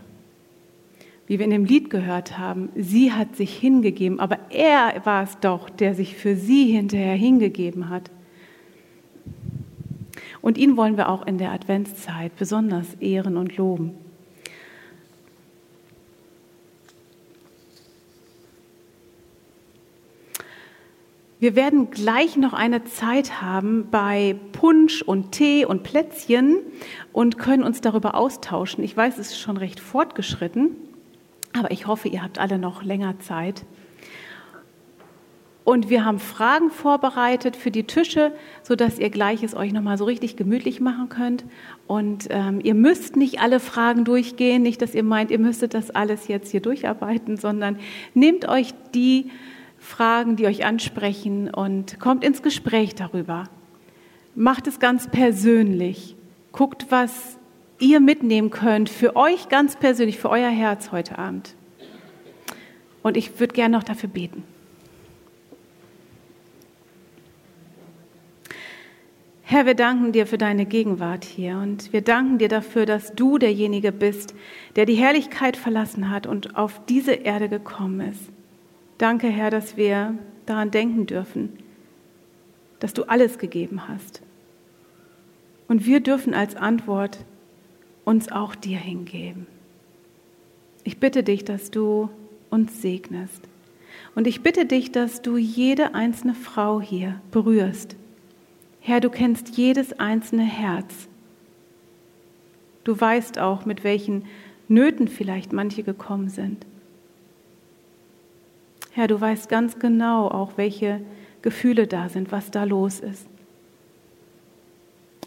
Wie 1.30 1.38
wir 1.38 1.44
in 1.44 1.52
dem 1.52 1.64
Lied 1.64 1.90
gehört 1.90 2.38
haben, 2.38 2.70
sie 2.74 3.12
hat 3.12 3.36
sich 3.36 3.56
hingegeben, 3.56 4.18
aber 4.18 4.36
er 4.50 5.00
war 5.04 5.22
es 5.22 5.38
doch, 5.38 5.70
der 5.70 5.94
sich 5.94 6.16
für 6.16 6.34
sie 6.34 6.72
hinterher 6.72 7.14
hingegeben 7.14 7.88
hat. 7.88 8.10
Und 10.42 10.58
ihn 10.58 10.76
wollen 10.76 10.96
wir 10.96 11.08
auch 11.08 11.24
in 11.24 11.38
der 11.38 11.52
Adventszeit 11.52 12.34
besonders 12.34 12.94
ehren 12.94 13.36
und 13.36 13.56
loben. 13.56 13.94
Wir 21.38 21.54
werden 21.54 21.92
gleich 21.92 22.36
noch 22.36 22.54
eine 22.54 22.82
Zeit 22.86 23.40
haben 23.40 23.86
bei 23.92 24.34
Punsch 24.50 25.00
und 25.00 25.30
Tee 25.30 25.64
und 25.64 25.84
Plätzchen 25.84 26.56
und 27.12 27.38
können 27.38 27.62
uns 27.62 27.80
darüber 27.80 28.16
austauschen. 28.16 28.82
Ich 28.82 28.96
weiß, 28.96 29.16
es 29.18 29.28
ist 29.28 29.38
schon 29.38 29.56
recht 29.56 29.78
fortgeschritten, 29.78 30.89
aber 31.52 31.70
ich 31.70 31.86
hoffe, 31.86 32.08
ihr 32.08 32.22
habt 32.22 32.38
alle 32.38 32.58
noch 32.58 32.82
länger 32.82 33.18
Zeit. 33.18 33.64
Und 35.64 35.90
wir 35.90 36.04
haben 36.04 36.18
Fragen 36.18 36.70
vorbereitet 36.70 37.54
für 37.54 37.70
die 37.70 37.84
Tische, 37.84 38.32
sodass 38.62 38.98
ihr 38.98 39.10
gleich 39.10 39.42
es 39.42 39.54
euch 39.54 39.72
nochmal 39.72 39.98
so 39.98 40.04
richtig 40.04 40.36
gemütlich 40.36 40.80
machen 40.80 41.08
könnt. 41.08 41.44
Und 41.86 42.28
ähm, 42.30 42.60
ihr 42.62 42.74
müsst 42.74 43.14
nicht 43.16 43.40
alle 43.40 43.60
Fragen 43.60 44.04
durchgehen, 44.04 44.62
nicht, 44.62 44.80
dass 44.82 44.94
ihr 44.94 45.02
meint, 45.02 45.30
ihr 45.30 45.38
müsstet 45.38 45.74
das 45.74 45.90
alles 45.90 46.28
jetzt 46.28 46.50
hier 46.50 46.60
durcharbeiten, 46.60 47.36
sondern 47.36 47.78
nehmt 48.14 48.48
euch 48.48 48.74
die 48.94 49.30
Fragen, 49.78 50.36
die 50.36 50.46
euch 50.46 50.64
ansprechen 50.64 51.50
und 51.50 52.00
kommt 52.00 52.24
ins 52.24 52.42
Gespräch 52.42 52.94
darüber. 52.94 53.44
Macht 54.34 54.66
es 54.66 54.78
ganz 54.78 55.08
persönlich. 55.08 56.16
Guckt, 56.52 56.86
was 56.90 57.38
ihr 57.80 58.00
mitnehmen 58.00 58.50
könnt 58.50 58.88
für 58.88 59.16
euch 59.16 59.48
ganz 59.48 59.76
persönlich, 59.76 60.18
für 60.18 60.30
euer 60.30 60.50
Herz 60.50 60.92
heute 60.92 61.18
Abend. 61.18 61.54
Und 63.02 63.16
ich 63.16 63.40
würde 63.40 63.54
gerne 63.54 63.76
noch 63.76 63.82
dafür 63.82 64.08
beten. 64.08 64.44
Herr, 69.42 69.66
wir 69.66 69.74
danken 69.74 70.12
dir 70.12 70.28
für 70.28 70.38
deine 70.38 70.64
Gegenwart 70.64 71.24
hier 71.24 71.56
und 71.56 71.92
wir 71.92 72.02
danken 72.02 72.38
dir 72.38 72.48
dafür, 72.48 72.86
dass 72.86 73.16
du 73.16 73.36
derjenige 73.36 73.90
bist, 73.90 74.32
der 74.76 74.86
die 74.86 74.94
Herrlichkeit 74.94 75.56
verlassen 75.56 76.08
hat 76.08 76.28
und 76.28 76.54
auf 76.54 76.80
diese 76.86 77.14
Erde 77.14 77.48
gekommen 77.48 78.00
ist. 78.00 78.30
Danke, 78.98 79.26
Herr, 79.26 79.50
dass 79.50 79.76
wir 79.76 80.14
daran 80.46 80.70
denken 80.70 81.06
dürfen, 81.06 81.58
dass 82.78 82.92
du 82.92 83.04
alles 83.04 83.38
gegeben 83.38 83.88
hast. 83.88 84.22
Und 85.66 85.84
wir 85.84 85.98
dürfen 85.98 86.32
als 86.32 86.54
Antwort 86.54 87.18
uns 88.04 88.30
auch 88.30 88.54
dir 88.54 88.78
hingeben. 88.78 89.46
Ich 90.84 90.98
bitte 90.98 91.22
dich, 91.22 91.44
dass 91.44 91.70
du 91.70 92.08
uns 92.50 92.80
segnest. 92.82 93.42
Und 94.14 94.26
ich 94.26 94.42
bitte 94.42 94.66
dich, 94.66 94.92
dass 94.92 95.22
du 95.22 95.36
jede 95.36 95.94
einzelne 95.94 96.34
Frau 96.34 96.80
hier 96.80 97.20
berührst. 97.30 97.96
Herr, 98.80 99.00
du 99.00 99.10
kennst 99.10 99.56
jedes 99.56 99.98
einzelne 99.98 100.44
Herz. 100.44 101.08
Du 102.84 102.98
weißt 102.98 103.38
auch, 103.38 103.66
mit 103.66 103.84
welchen 103.84 104.24
Nöten 104.68 105.08
vielleicht 105.08 105.52
manche 105.52 105.82
gekommen 105.82 106.28
sind. 106.28 106.66
Herr, 108.92 109.06
du 109.06 109.20
weißt 109.20 109.48
ganz 109.48 109.78
genau 109.78 110.28
auch, 110.28 110.52
welche 110.56 111.00
Gefühle 111.42 111.86
da 111.86 112.08
sind, 112.08 112.32
was 112.32 112.50
da 112.50 112.64
los 112.64 113.00
ist. 113.00 113.26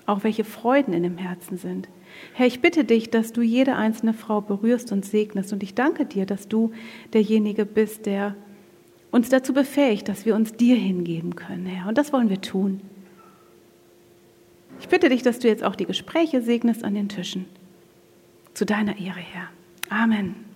Auch 0.05 0.23
welche 0.23 0.43
Freuden 0.43 0.93
in 0.93 1.03
dem 1.03 1.17
Herzen 1.17 1.57
sind. 1.57 1.87
Herr, 2.33 2.47
ich 2.47 2.61
bitte 2.61 2.83
dich, 2.83 3.09
dass 3.09 3.33
du 3.33 3.41
jede 3.41 3.75
einzelne 3.75 4.13
Frau 4.13 4.41
berührst 4.41 4.91
und 4.91 5.05
segnest. 5.05 5.53
Und 5.53 5.63
ich 5.63 5.75
danke 5.75 6.05
dir, 6.05 6.25
dass 6.25 6.47
du 6.47 6.71
derjenige 7.13 7.65
bist, 7.65 8.05
der 8.05 8.35
uns 9.11 9.29
dazu 9.29 9.53
befähigt, 9.53 10.09
dass 10.09 10.25
wir 10.25 10.35
uns 10.35 10.53
dir 10.53 10.75
hingeben 10.75 11.35
können, 11.35 11.65
Herr. 11.65 11.87
Und 11.87 11.97
das 11.97 12.11
wollen 12.11 12.29
wir 12.29 12.41
tun. 12.41 12.81
Ich 14.79 14.87
bitte 14.87 15.09
dich, 15.09 15.21
dass 15.21 15.39
du 15.39 15.47
jetzt 15.47 15.63
auch 15.63 15.75
die 15.75 15.85
Gespräche 15.85 16.41
segnest 16.41 16.83
an 16.83 16.95
den 16.95 17.09
Tischen. 17.09 17.45
Zu 18.53 18.65
deiner 18.65 18.99
Ehre, 18.99 19.19
Herr. 19.19 19.49
Amen. 19.89 20.52